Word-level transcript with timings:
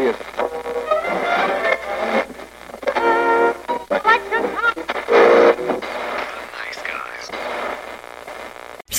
serious. 0.00 0.39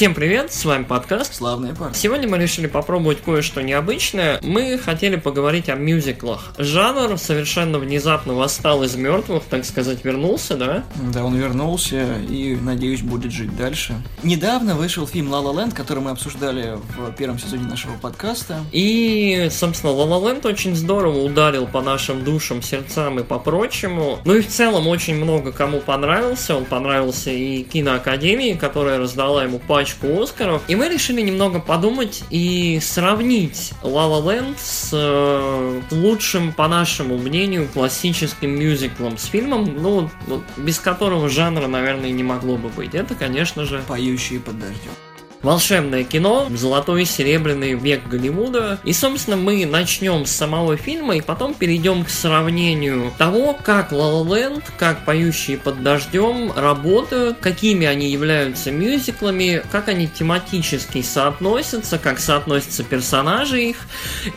Всем 0.02 0.16
привет, 0.16 0.52
с 0.52 0.66
вами 0.66 0.84
подкаст. 0.84 1.36
Славные 1.36 1.76
парни. 1.76 1.94
Сегодня 1.94 2.28
мы 2.28 2.40
решили 2.40 2.66
попробовать 2.66 3.21
кое-что 3.21 3.62
необычное. 3.62 4.39
Мы 4.42 4.80
хотели 4.80 5.16
поговорить 5.16 5.70
о 5.70 5.75
мюзиклах. 5.75 6.55
Жанр 6.57 7.20
совершенно 7.20 7.78
внезапно 7.78 8.34
восстал 8.34 8.82
из 8.82 8.96
мертвых, 8.96 9.43
так 9.43 9.64
сказать, 9.64 10.04
вернулся, 10.04 10.57
да? 10.57 10.86
Да, 11.14 11.24
он 11.24 11.36
вернулся 11.36 12.16
и, 12.28 12.56
надеюсь, 12.56 13.04
будет 13.04 13.32
жить 13.32 13.56
дальше. 13.56 13.93
Недавно 14.24 14.74
вышел 14.74 15.06
фильм 15.06 15.29
«Ла 15.29 15.39
Ла 15.39 15.61
Ленд», 15.61 15.75
который 15.75 16.00
мы 16.00 16.10
обсуждали 16.10 16.79
в 16.97 17.11
первом 17.11 17.38
сезоне 17.38 17.65
нашего 17.65 17.96
подкаста. 17.96 18.61
И, 18.71 19.50
собственно, 19.52 19.93
«Ла 19.93 20.06
Ла 20.06 20.29
Ленд» 20.32 20.43
очень 20.47 20.75
здорово 20.75 21.20
ударил 21.20 21.68
по 21.68 21.83
нашим 21.83 22.24
душам, 22.24 22.64
сердцам 22.64 23.20
и 23.20 23.24
по 23.24 23.38
прочему. 23.38 24.18
Ну 24.25 24.33
и 24.33 24.42
в 24.42 24.47
целом 24.47 24.88
очень 24.88 25.14
много 25.14 25.52
кому 25.52 25.79
понравился. 25.79 26.56
Он 26.56 26.65
понравился 26.65 27.29
и 27.29 27.61
киноакадемии, 27.61 28.54
которая 28.54 28.97
раздала 28.97 29.43
ему 29.43 29.60
пачку 29.60 29.90
парочку 29.95 30.21
Оскаров. 30.21 30.61
И 30.68 30.75
мы 30.75 30.89
решили 30.89 31.21
немного 31.21 31.59
подумать 31.59 32.23
и 32.30 32.80
сравнить 32.81 33.72
La 33.81 34.09
La 34.09 34.23
Land 34.23 34.55
с 34.58 34.89
э, 34.94 35.81
лучшим, 35.91 36.53
по 36.53 36.67
нашему 36.67 37.17
мнению, 37.17 37.67
классическим 37.67 38.52
мюзиклом, 38.52 39.17
с 39.17 39.25
фильмом, 39.25 39.81
ну, 39.81 40.09
без 40.58 40.80
которого 40.80 41.30
жанра, 41.30 41.67
наверное, 41.67 42.11
не 42.11 42.23
могло 42.23 42.58
бы 42.58 42.69
быть. 42.69 42.95
Это, 42.95 43.16
конечно 43.16 43.66
же... 43.66 43.83
«Поющие 43.88 44.39
под 44.39 44.59
дождем» 44.59 45.11
волшебное 45.44 46.03
кино, 46.03 46.47
золотой 46.55 47.03
и 47.03 47.05
серебряный 47.05 47.73
век 47.73 48.08
Голливуда. 48.08 48.80
И, 48.83 48.94
собственно, 48.94 49.38
мы 49.38 49.66
начнем 49.66 50.25
с 50.25 50.31
самого 50.31 50.77
фильма 50.77 51.17
и 51.17 51.22
потом 51.22 51.53
перейдем 51.53 52.03
к 52.03 52.09
сравнению 52.09 53.11
того, 53.17 53.58
как 53.64 53.92
La 53.92 54.11
La 54.11 54.25
Land, 54.25 54.64
как 54.78 55.06
«Поющие 55.06 55.58
под 55.58 55.83
дождем» 55.83 56.52
работают, 56.56 57.38
какими 57.39 57.86
они 57.88 58.09
являются 58.09 58.72
мюзиклами, 58.72 59.64
как 59.72 59.88
они 59.88 60.08
тематически 60.08 61.02
соотносятся, 61.02 61.98
как 61.98 62.20
соотносятся 62.20 62.83
персонажи 62.83 63.61
их. 63.64 63.78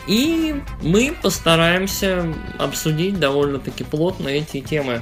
И 0.07 0.55
мы 0.81 1.15
постараемся 1.21 2.33
обсудить 2.57 3.19
довольно-таки 3.19 3.83
плотно 3.83 4.29
эти 4.29 4.61
темы. 4.61 5.01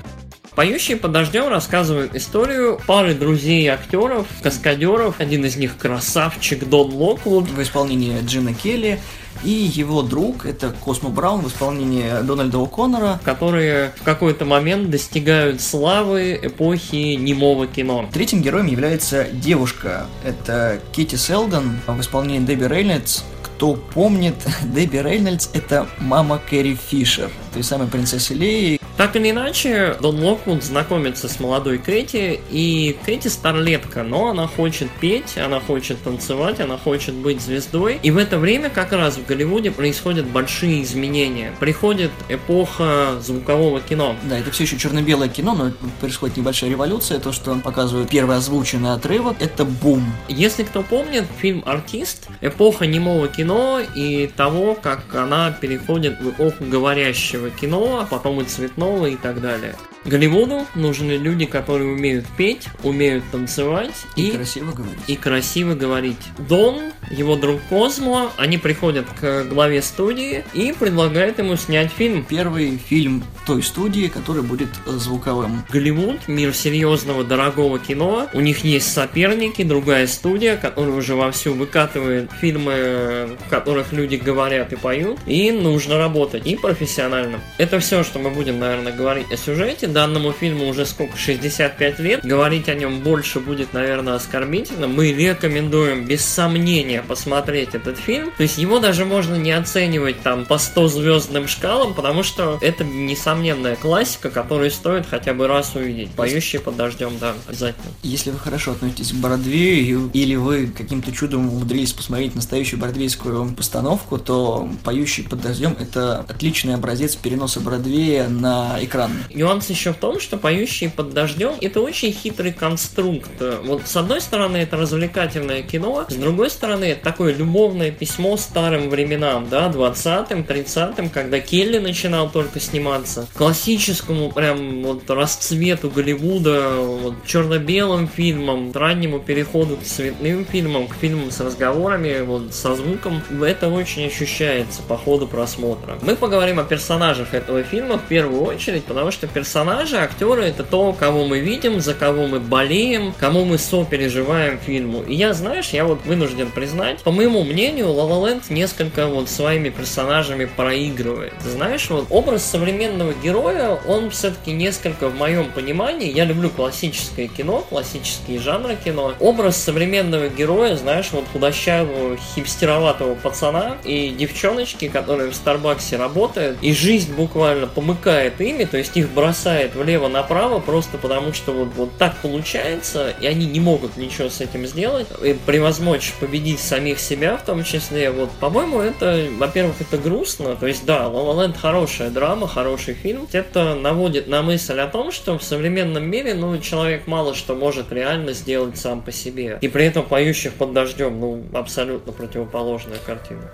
Поющие 0.55 0.97
под 0.97 1.11
дождем 1.13 1.47
рассказывают 1.47 2.15
историю 2.15 2.79
пары 2.85 3.15
друзей 3.15 3.67
актеров, 3.67 4.27
каскадеров. 4.43 5.19
Один 5.19 5.45
из 5.45 5.55
них 5.55 5.77
красавчик 5.77 6.69
Дон 6.69 6.93
Локвуд. 6.93 7.49
В 7.49 7.61
исполнении 7.61 8.23
Джина 8.23 8.53
Келли. 8.53 8.99
И 9.43 9.49
его 9.49 10.03
друг, 10.03 10.45
это 10.45 10.69
Космо 10.79 11.09
Браун 11.09 11.41
в 11.41 11.47
исполнении 11.47 12.21
Дональда 12.21 12.59
О'Коннора. 12.59 13.19
Которые 13.23 13.93
в 13.99 14.03
какой-то 14.03 14.45
момент 14.45 14.91
достигают 14.91 15.59
славы 15.59 16.39
эпохи 16.41 17.15
немого 17.15 17.65
кино. 17.65 18.07
Третьим 18.13 18.43
героем 18.43 18.67
является 18.67 19.23
девушка. 19.33 20.05
Это 20.23 20.79
Кити 20.91 21.15
Селдон 21.15 21.79
в 21.87 21.99
исполнении 21.99 22.45
Дебби 22.45 22.65
Рейнольдс. 22.65 23.23
Кто 23.41 23.73
помнит, 23.73 24.35
Дебби 24.61 24.97
Рейнольдс– 24.97 25.49
это 25.53 25.87
мама 25.97 26.39
Кэрри 26.47 26.75
Фишер, 26.75 27.31
той 27.53 27.63
самой 27.63 27.87
принцессы 27.87 28.33
Леи, 28.35 28.79
так 28.97 29.15
или 29.15 29.31
иначе, 29.31 29.97
Дон 30.01 30.23
Локвуд 30.23 30.63
знакомится 30.63 31.27
с 31.27 31.39
молодой 31.39 31.77
Кэти, 31.77 32.39
и 32.51 32.95
Кэти 33.05 33.27
старлетка, 33.27 34.03
но 34.03 34.29
она 34.29 34.47
хочет 34.47 34.89
петь, 35.01 35.37
она 35.37 35.59
хочет 35.59 36.01
танцевать, 36.03 36.59
она 36.59 36.77
хочет 36.77 37.15
быть 37.15 37.41
звездой. 37.41 37.99
И 38.03 38.11
в 38.11 38.17
это 38.17 38.37
время 38.37 38.69
как 38.69 38.91
раз 38.91 39.17
в 39.17 39.25
Голливуде 39.25 39.71
происходят 39.71 40.27
большие 40.27 40.83
изменения. 40.83 41.53
Приходит 41.59 42.11
эпоха 42.29 43.19
звукового 43.19 43.81
кино. 43.81 44.15
Да, 44.23 44.37
это 44.37 44.51
все 44.51 44.63
еще 44.63 44.77
черно-белое 44.77 45.29
кино, 45.29 45.55
но 45.55 45.71
происходит 45.99 46.37
небольшая 46.37 46.69
революция. 46.69 47.19
То, 47.19 47.31
что 47.31 47.51
он 47.51 47.61
показывает 47.61 48.09
первый 48.09 48.37
озвученный 48.37 48.93
отрывок, 48.93 49.37
это 49.39 49.65
бум. 49.65 50.03
Если 50.27 50.63
кто 50.63 50.83
помнит, 50.83 51.25
фильм 51.39 51.63
«Артист», 51.65 52.27
эпоха 52.41 52.85
немого 52.85 53.27
кино 53.27 53.81
и 53.95 54.27
того, 54.27 54.75
как 54.75 55.15
она 55.15 55.51
переходит 55.51 56.21
в 56.21 56.29
эпоху 56.29 56.65
говорящего 56.65 57.49
кино, 57.49 57.99
а 58.01 58.05
потом 58.05 58.41
и 58.41 58.43
цветного 58.43 58.83
основа 58.93 59.07
и 59.07 59.15
так 59.15 59.41
далее. 59.41 59.75
Голливуду 60.05 60.65
нужны 60.75 61.13
люди, 61.13 61.45
которые 61.45 61.91
умеют 61.91 62.25
петь, 62.37 62.67
умеют 62.83 63.23
танцевать 63.31 63.93
и, 64.15 64.29
и 64.29 64.31
красиво 64.31 64.71
говорить. 64.71 64.99
И 65.07 65.15
красиво 65.15 65.75
говорить. 65.75 66.17
Дон, 66.37 66.91
его 67.09 67.35
друг 67.35 67.61
Козмо, 67.69 68.31
они 68.37 68.57
приходят 68.57 69.05
к 69.19 69.45
главе 69.45 69.81
студии 69.81 70.43
и 70.53 70.73
предлагают 70.77 71.39
ему 71.39 71.55
снять 71.55 71.91
фильм. 71.91 72.25
Первый 72.27 72.77
фильм 72.77 73.23
той 73.45 73.63
студии, 73.63 74.07
который 74.07 74.43
будет 74.43 74.69
звуковым. 74.85 75.63
Голливуд, 75.69 76.27
мир 76.27 76.53
серьезного, 76.53 77.23
дорогого 77.23 77.79
кино. 77.79 78.27
У 78.33 78.41
них 78.41 78.63
есть 78.63 78.91
соперники, 78.91 79.63
другая 79.63 80.07
студия, 80.07 80.57
которая 80.57 80.95
уже 80.95 81.15
вовсю 81.15 81.53
выкатывает 81.53 82.31
фильмы, 82.41 83.37
в 83.45 83.49
которых 83.49 83.93
люди 83.93 84.15
говорят 84.15 84.73
и 84.73 84.75
поют. 84.75 85.19
И 85.25 85.51
нужно 85.51 85.97
работать 85.97 86.45
и 86.45 86.55
профессионально. 86.55 87.39
Это 87.57 87.79
все, 87.79 88.03
что 88.03 88.19
мы 88.19 88.29
будем, 88.31 88.59
наверное, 88.59 88.91
говорить 88.91 89.31
о 89.31 89.37
сюжете 89.37 89.87
данному 89.93 90.31
фильму 90.31 90.67
уже 90.67 90.85
сколько, 90.85 91.17
65 91.17 91.99
лет. 91.99 92.25
Говорить 92.25 92.69
о 92.69 92.75
нем 92.75 92.99
больше 93.01 93.39
будет, 93.39 93.73
наверное, 93.73 94.15
оскорбительно. 94.15 94.87
Мы 94.87 95.13
рекомендуем 95.13 96.05
без 96.05 96.25
сомнения 96.25 97.01
посмотреть 97.01 97.75
этот 97.75 97.97
фильм. 97.97 98.31
То 98.37 98.43
есть 98.43 98.57
его 98.57 98.79
даже 98.79 99.05
можно 99.05 99.35
не 99.35 99.51
оценивать 99.51 100.21
там 100.21 100.45
по 100.45 100.57
100 100.57 100.87
звездным 100.87 101.47
шкалам, 101.47 101.93
потому 101.93 102.23
что 102.23 102.57
это 102.61 102.83
несомненная 102.83 103.75
классика, 103.75 104.29
которую 104.29 104.71
стоит 104.71 105.05
хотя 105.09 105.33
бы 105.33 105.47
раз 105.47 105.75
увидеть. 105.75 106.11
Поющие 106.11 106.61
под 106.61 106.75
дождем, 106.75 107.13
да, 107.19 107.33
обязательно. 107.47 107.85
Если 108.01 108.31
вы 108.31 108.39
хорошо 108.39 108.71
относитесь 108.71 109.11
к 109.11 109.15
Бродвею, 109.15 110.09
или 110.13 110.35
вы 110.35 110.67
каким-то 110.67 111.11
чудом 111.11 111.47
умудрились 111.47 111.93
посмотреть 111.93 112.35
настоящую 112.35 112.79
бродвейскую 112.79 113.53
постановку, 113.53 114.17
то 114.17 114.69
«Поющий 114.83 115.23
под 115.23 115.41
дождем»— 115.41 115.75
это 115.79 116.19
отличный 116.27 116.75
образец 116.75 117.15
переноса 117.15 117.59
Бродвея 117.59 118.27
на 118.27 118.77
экран. 118.81 119.11
Нюанс 119.33 119.69
еще 119.69 119.82
еще 119.83 119.91
в 119.91 119.97
том, 119.97 120.21
что 120.21 120.37
«Поющие 120.37 120.89
под 120.89 121.13
дождем»— 121.13 121.55
это 121.61 121.81
очень 121.81 122.13
хитрый 122.13 122.53
конструкт. 122.53 123.31
Вот 123.65 123.81
с 123.85 123.97
одной 123.97 124.21
стороны 124.21 124.57
это 124.57 124.77
развлекательное 124.77 125.61
кино, 125.61 126.05
с 126.07 126.15
другой 126.15 126.49
стороны 126.49 126.85
это 126.85 127.03
такое 127.03 127.33
любовное 127.33 127.91
письмо 127.91 128.37
старым 128.37 128.89
временам, 128.89 129.49
да, 129.49 129.67
20-м, 129.67 130.43
30-м, 130.43 131.09
когда 131.09 131.41
Келли 131.41 131.79
начинал 131.79 132.29
только 132.29 132.61
сниматься. 132.61 133.27
Классическому 133.35 134.31
прям 134.31 134.83
вот 134.83 135.09
расцвету 135.09 135.89
Голливуда, 135.89 136.75
вот 136.77 137.15
черно-белым 137.25 138.07
фильмам, 138.07 138.71
раннему 138.71 139.19
переходу 139.19 139.75
к 139.75 139.83
цветным 139.83 140.45
фильмам, 140.45 140.87
к 140.87 140.95
фильмам 140.95 141.29
с 141.29 141.41
разговорами, 141.41 142.21
вот 142.21 142.53
со 142.53 142.73
звуком. 142.75 143.21
Это 143.41 143.67
очень 143.67 144.05
ощущается 144.05 144.81
по 144.83 144.95
ходу 144.95 145.27
просмотра. 145.27 145.97
Мы 146.01 146.15
поговорим 146.15 146.59
о 146.59 146.63
персонажах 146.63 147.33
этого 147.33 147.63
фильма 147.63 147.97
в 147.97 148.07
первую 148.07 148.43
очередь, 148.43 148.85
потому 148.85 149.11
что 149.11 149.27
персонаж 149.27 149.72
персонажи, 149.73 149.97
актеры 149.97 150.43
это 150.43 150.63
то, 150.63 150.93
кого 150.93 151.25
мы 151.25 151.39
видим, 151.39 151.81
за 151.81 151.95
кого 151.95 152.27
мы 152.27 152.39
болеем, 152.39 153.13
кому 153.19 153.43
мы 153.43 153.57
сопереживаем 153.57 154.59
фильму. 154.59 155.01
И 155.01 155.15
я, 155.15 155.33
знаешь, 155.33 155.69
я 155.69 155.85
вот 155.85 156.05
вынужден 156.05 156.51
признать, 156.51 157.01
по 157.01 157.11
моему 157.11 157.43
мнению, 157.43 157.87
La 157.87 158.07
Land 158.07 158.43
несколько 158.49 159.07
вот 159.07 159.29
своими 159.29 159.69
персонажами 159.69 160.45
проигрывает. 160.45 161.33
Знаешь, 161.43 161.89
вот 161.89 162.05
образ 162.11 162.43
современного 162.43 163.13
героя, 163.23 163.79
он 163.87 164.11
все-таки 164.11 164.51
несколько 164.51 165.07
в 165.07 165.15
моем 165.15 165.51
понимании, 165.51 166.13
я 166.13 166.25
люблю 166.25 166.49
классическое 166.49 167.27
кино, 167.27 167.65
классические 167.67 168.39
жанры 168.39 168.77
кино, 168.83 169.13
образ 169.19 169.57
современного 169.57 170.29
героя, 170.29 170.75
знаешь, 170.75 171.09
вот 171.11 171.25
худощавого, 171.33 172.17
хипстероватого 172.35 173.15
пацана 173.15 173.77
и 173.83 174.09
девчоночки, 174.09 174.87
которые 174.87 175.31
в 175.31 175.35
Старбаксе 175.35 175.97
работают, 175.97 176.59
и 176.61 176.73
жизнь 176.73 177.13
буквально 177.15 177.65
помыкает 177.65 178.39
ими, 178.39 178.65
то 178.65 178.77
есть 178.77 178.95
их 178.95 179.09
бросает 179.09 179.62
бросает 179.63 179.75
влево-направо 179.75 180.59
просто 180.59 180.97
потому, 180.97 181.33
что 181.33 181.51
вот, 181.51 181.69
вот 181.75 181.97
так 181.97 182.17
получается, 182.21 183.13
и 183.19 183.27
они 183.27 183.45
не 183.45 183.59
могут 183.59 183.97
ничего 183.97 184.29
с 184.29 184.41
этим 184.41 184.65
сделать, 184.65 185.07
и 185.23 185.33
превозмочь 185.45 186.13
победить 186.19 186.59
самих 186.59 186.99
себя 186.99 187.37
в 187.37 187.43
том 187.43 187.63
числе. 187.63 188.11
Вот, 188.11 188.31
по-моему, 188.31 188.81
это, 188.81 189.27
во-первых, 189.37 189.75
это 189.81 189.97
грустно, 189.97 190.55
то 190.55 190.67
есть, 190.67 190.85
да, 190.85 191.03
La 191.03 191.11
La 191.11 191.47
Land 191.47 191.57
хорошая 191.59 192.09
драма, 192.09 192.47
хороший 192.47 192.93
фильм, 192.93 193.27
это 193.31 193.75
наводит 193.75 194.27
на 194.27 194.41
мысль 194.41 194.79
о 194.79 194.87
том, 194.87 195.11
что 195.11 195.37
в 195.37 195.43
современном 195.43 196.03
мире, 196.03 196.33
ну, 196.33 196.57
человек 196.59 197.07
мало 197.07 197.33
что 197.33 197.55
может 197.55 197.91
реально 197.91 198.33
сделать 198.33 198.77
сам 198.77 199.01
по 199.01 199.11
себе. 199.11 199.57
И 199.61 199.67
при 199.67 199.85
этом 199.85 200.05
поющих 200.05 200.53
под 200.53 200.73
дождем, 200.73 201.19
ну, 201.19 201.43
абсолютно 201.53 202.11
противоположная 202.11 202.97
картина. 203.05 203.53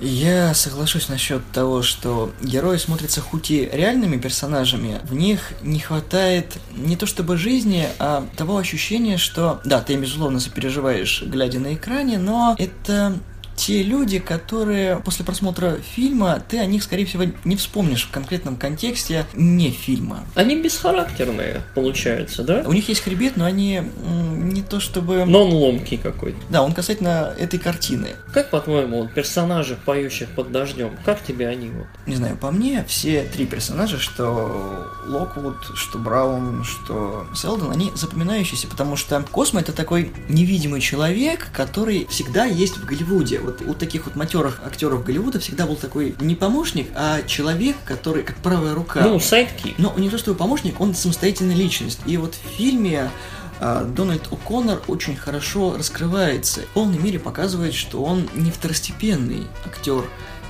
Я 0.00 0.54
соглашусь 0.54 1.08
насчет 1.08 1.42
того, 1.52 1.82
что 1.82 2.32
герои 2.40 2.76
смотрятся 2.76 3.20
хоть 3.20 3.50
и 3.50 3.68
реальными 3.72 4.16
персонажами, 4.16 5.00
в 5.04 5.14
них 5.14 5.52
не 5.62 5.80
хватает 5.80 6.56
не 6.76 6.96
то 6.96 7.06
чтобы 7.06 7.36
жизни, 7.36 7.88
а 7.98 8.26
того 8.36 8.58
ощущения, 8.58 9.16
что, 9.16 9.60
да, 9.64 9.80
ты, 9.80 9.96
безусловно, 9.96 10.40
сопереживаешь, 10.40 11.22
глядя 11.22 11.58
на 11.58 11.74
экране, 11.74 12.18
но 12.18 12.54
это 12.58 13.18
те 13.58 13.82
люди, 13.82 14.20
которые 14.20 15.00
после 15.00 15.24
просмотра 15.24 15.78
фильма, 15.94 16.40
ты 16.48 16.58
о 16.58 16.66
них, 16.66 16.84
скорее 16.84 17.04
всего, 17.04 17.24
не 17.44 17.56
вспомнишь 17.56 18.04
в 18.06 18.10
конкретном 18.10 18.56
контексте 18.56 19.26
не 19.34 19.70
фильма. 19.72 20.24
Они 20.36 20.62
бесхарактерные, 20.62 21.62
получается, 21.74 22.44
да? 22.44 22.62
У 22.64 22.72
них 22.72 22.88
есть 22.88 23.02
хребет, 23.02 23.36
но 23.36 23.44
они 23.44 23.82
не 24.04 24.62
то 24.62 24.78
чтобы... 24.78 25.24
Но 25.26 25.44
он 25.44 25.52
ломкий 25.52 25.96
какой-то. 25.96 26.38
Да, 26.48 26.62
он 26.62 26.72
касательно 26.72 27.34
этой 27.36 27.58
картины. 27.58 28.10
Как, 28.32 28.50
по-твоему, 28.50 29.02
вот, 29.02 29.12
персонажи, 29.12 29.76
поющих 29.84 30.28
под 30.28 30.52
дождем, 30.52 30.96
как 31.04 31.22
тебе 31.24 31.48
они 31.48 31.70
вот? 31.70 31.86
Не 32.06 32.14
знаю, 32.14 32.36
по 32.36 32.52
мне, 32.52 32.84
все 32.86 33.24
три 33.24 33.44
персонажа, 33.44 33.98
что 33.98 34.86
Локвуд, 35.06 35.56
что 35.74 35.98
Браун, 35.98 36.62
что 36.62 37.26
Селдон, 37.34 37.72
они 37.72 37.90
запоминающиеся, 37.94 38.68
потому 38.68 38.94
что 38.94 39.20
Космо 39.32 39.60
это 39.60 39.72
такой 39.72 40.12
невидимый 40.28 40.80
человек, 40.80 41.48
который 41.52 42.06
всегда 42.08 42.44
есть 42.44 42.76
в 42.76 42.84
Голливуде. 42.84 43.40
Вот 43.48 43.62
у 43.62 43.72
таких 43.72 44.04
вот 44.04 44.14
матерых 44.14 44.60
актеров 44.62 45.04
Голливуда 45.04 45.40
всегда 45.40 45.66
был 45.66 45.76
такой 45.76 46.14
не 46.20 46.34
помощник, 46.34 46.90
а 46.94 47.22
человек, 47.22 47.76
который 47.86 48.22
как 48.22 48.36
правая 48.36 48.74
рука. 48.74 49.00
Ну, 49.00 49.18
сайдки. 49.18 49.74
Но 49.78 49.94
не 49.96 50.10
то, 50.10 50.18
что 50.18 50.34
помощник, 50.34 50.80
он 50.82 50.94
самостоятельная 50.94 51.56
личность. 51.56 52.00
И 52.04 52.18
вот 52.18 52.34
в 52.34 52.56
фильме 52.56 53.10
а, 53.58 53.84
Дональд 53.84 54.28
О'Коннор 54.30 54.82
очень 54.86 55.16
хорошо 55.16 55.76
раскрывается, 55.78 56.60
в 56.60 56.66
полной 56.74 56.98
мере 56.98 57.18
показывает, 57.18 57.72
что 57.72 58.02
он 58.02 58.28
не 58.34 58.50
второстепенный 58.50 59.46
актер 59.64 60.04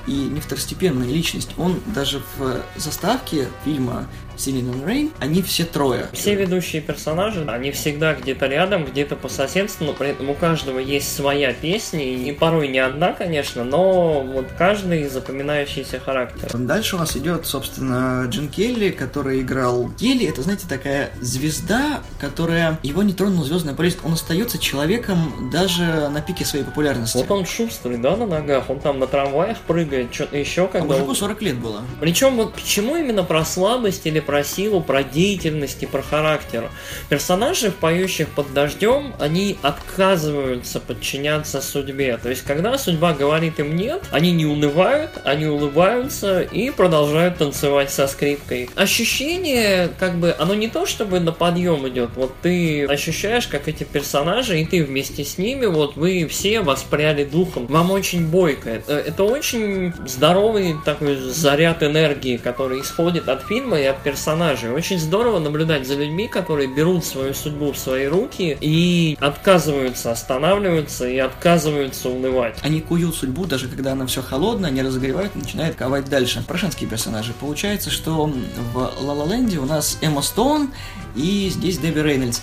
и 0.05 0.11
не 0.11 0.41
второстепенная 0.41 1.07
личность. 1.07 1.51
Он 1.57 1.79
даже 1.95 2.21
в 2.37 2.61
заставке 2.75 3.47
фильма 3.63 4.07
Силин 4.39 4.71
и 4.71 4.85
Рейн, 4.85 5.11
они 5.19 5.41
все 5.41 5.65
трое. 5.65 6.07
Все 6.13 6.35
ведущие 6.35 6.81
персонажи, 6.81 7.45
они 7.47 7.71
всегда 7.71 8.13
где-то 8.13 8.47
рядом, 8.47 8.85
где-то 8.85 9.15
по 9.15 9.29
соседству, 9.29 9.85
но 9.85 9.93
при 9.93 10.09
этом 10.09 10.29
у 10.29 10.33
каждого 10.33 10.79
есть 10.79 11.13
своя 11.13 11.53
песня, 11.53 12.03
и 12.03 12.31
порой 12.31 12.67
не 12.67 12.79
одна, 12.79 13.13
конечно, 13.13 13.63
но 13.63 14.21
вот 14.21 14.47
каждый 14.57 15.07
запоминающийся 15.07 15.99
характер. 15.99 16.49
Дальше 16.53 16.95
у 16.95 16.99
нас 16.99 17.15
идет, 17.17 17.45
собственно, 17.45 18.25
Джин 18.27 18.49
Келли, 18.49 18.89
который 18.89 19.41
играл 19.41 19.89
Келли. 19.99 20.27
Это, 20.27 20.41
знаете, 20.41 20.65
такая 20.67 21.09
звезда, 21.21 22.01
которая 22.19 22.79
его 22.83 23.03
не 23.03 23.13
тронул 23.13 23.43
звездная 23.43 23.73
болезнь. 23.73 23.97
Он 24.03 24.13
остается 24.13 24.57
человеком 24.57 25.49
даже 25.51 26.09
на 26.09 26.21
пике 26.21 26.45
своей 26.45 26.65
популярности. 26.65 27.17
Вот 27.17 27.31
он 27.31 27.45
шустрый, 27.45 27.97
да, 27.97 28.15
на 28.15 28.25
ногах, 28.25 28.69
он 28.69 28.79
там 28.79 28.99
на 28.99 29.07
трамваях 29.07 29.57
прыгает, 29.59 30.13
что-то 30.13 30.37
еще 30.37 30.67
когда... 30.67 30.95
А 30.95 30.97
мужику 30.97 31.15
40 31.15 31.41
лет 31.41 31.57
было. 31.57 31.81
Причем 31.99 32.35
вот 32.35 32.53
почему 32.53 32.95
именно 32.95 33.23
про 33.23 33.43
слабость 33.43 34.05
или 34.05 34.19
про 34.29 34.43
силу, 34.43 34.79
про 34.79 35.01
деятельность 35.01 35.81
и 35.81 35.87
про 35.87 36.03
характер. 36.03 36.69
Персонажи, 37.09 37.71
поющих 37.71 38.27
под 38.27 38.53
дождем, 38.53 39.15
они 39.17 39.57
отказываются 39.63 40.79
подчиняться 40.79 41.61
судьбе. 41.61 42.15
То 42.21 42.29
есть, 42.29 42.43
когда 42.43 42.77
судьба 42.77 43.13
говорит 43.13 43.59
им 43.59 43.75
нет, 43.75 44.03
они 44.11 44.31
не 44.31 44.45
унывают, 44.45 45.09
они 45.23 45.47
улыбаются 45.47 46.41
и 46.41 46.69
продолжают 46.69 47.39
танцевать 47.39 47.89
со 47.89 48.05
скрипкой. 48.05 48.69
Ощущение, 48.75 49.89
как 49.97 50.19
бы, 50.19 50.35
оно 50.37 50.53
не 50.53 50.67
то, 50.67 50.85
чтобы 50.85 51.19
на 51.19 51.31
подъем 51.31 51.87
идет. 51.87 52.11
Вот 52.15 52.31
ты 52.43 52.85
ощущаешь, 52.85 53.47
как 53.47 53.67
эти 53.67 53.83
персонажи, 53.83 54.61
и 54.61 54.65
ты 54.67 54.83
вместе 54.83 55.23
с 55.23 55.39
ними, 55.39 55.65
вот 55.65 55.95
вы 55.95 56.27
все 56.27 56.61
воспряли 56.61 57.23
духом. 57.23 57.65
Вам 57.65 57.89
очень 57.89 58.27
бойко. 58.27 58.69
Это, 58.69 58.93
это 58.93 59.23
очень 59.23 59.91
здоровый 60.05 60.75
такой 60.85 61.15
заряд 61.15 61.81
энергии, 61.81 62.37
который 62.37 62.81
исходит 62.81 63.27
от 63.27 63.47
фильма 63.47 63.79
и 63.79 63.85
от 63.85 64.03
персонажей 64.03 64.18
персонажей. 64.19 64.69
Очень 64.71 64.99
здорово 64.99 65.39
наблюдать 65.39 65.87
за 65.87 65.95
людьми, 65.95 66.27
которые 66.27 66.67
берут 66.67 67.05
свою 67.05 67.33
судьбу 67.33 67.71
в 67.71 67.77
свои 67.77 68.05
руки 68.05 68.57
и 68.59 69.17
отказываются 69.21 70.11
останавливаться 70.11 71.07
и 71.07 71.17
отказываются 71.17 72.09
унывать. 72.09 72.57
Они 72.61 72.81
куют 72.81 73.15
судьбу, 73.15 73.45
даже 73.45 73.69
когда 73.69 73.93
она 73.93 74.05
все 74.07 74.21
холодная, 74.21 74.71
они 74.71 74.81
разогревают 74.81 75.31
и 75.35 75.39
начинают 75.39 75.77
ковать 75.77 76.09
дальше. 76.09 76.43
Про 76.45 76.57
женские 76.57 76.89
персонажи. 76.89 77.31
Получается, 77.39 77.89
что 77.91 78.29
в 78.73 78.91
Ла 78.99 79.13
Ла 79.13 79.25
Ленде 79.25 79.57
у 79.57 79.65
нас 79.65 79.97
Эмма 80.01 80.21
Стоун 80.21 80.73
и 81.15 81.49
здесь 81.49 81.77
Дебби 81.77 81.99
Рейнольдс. 81.99 82.41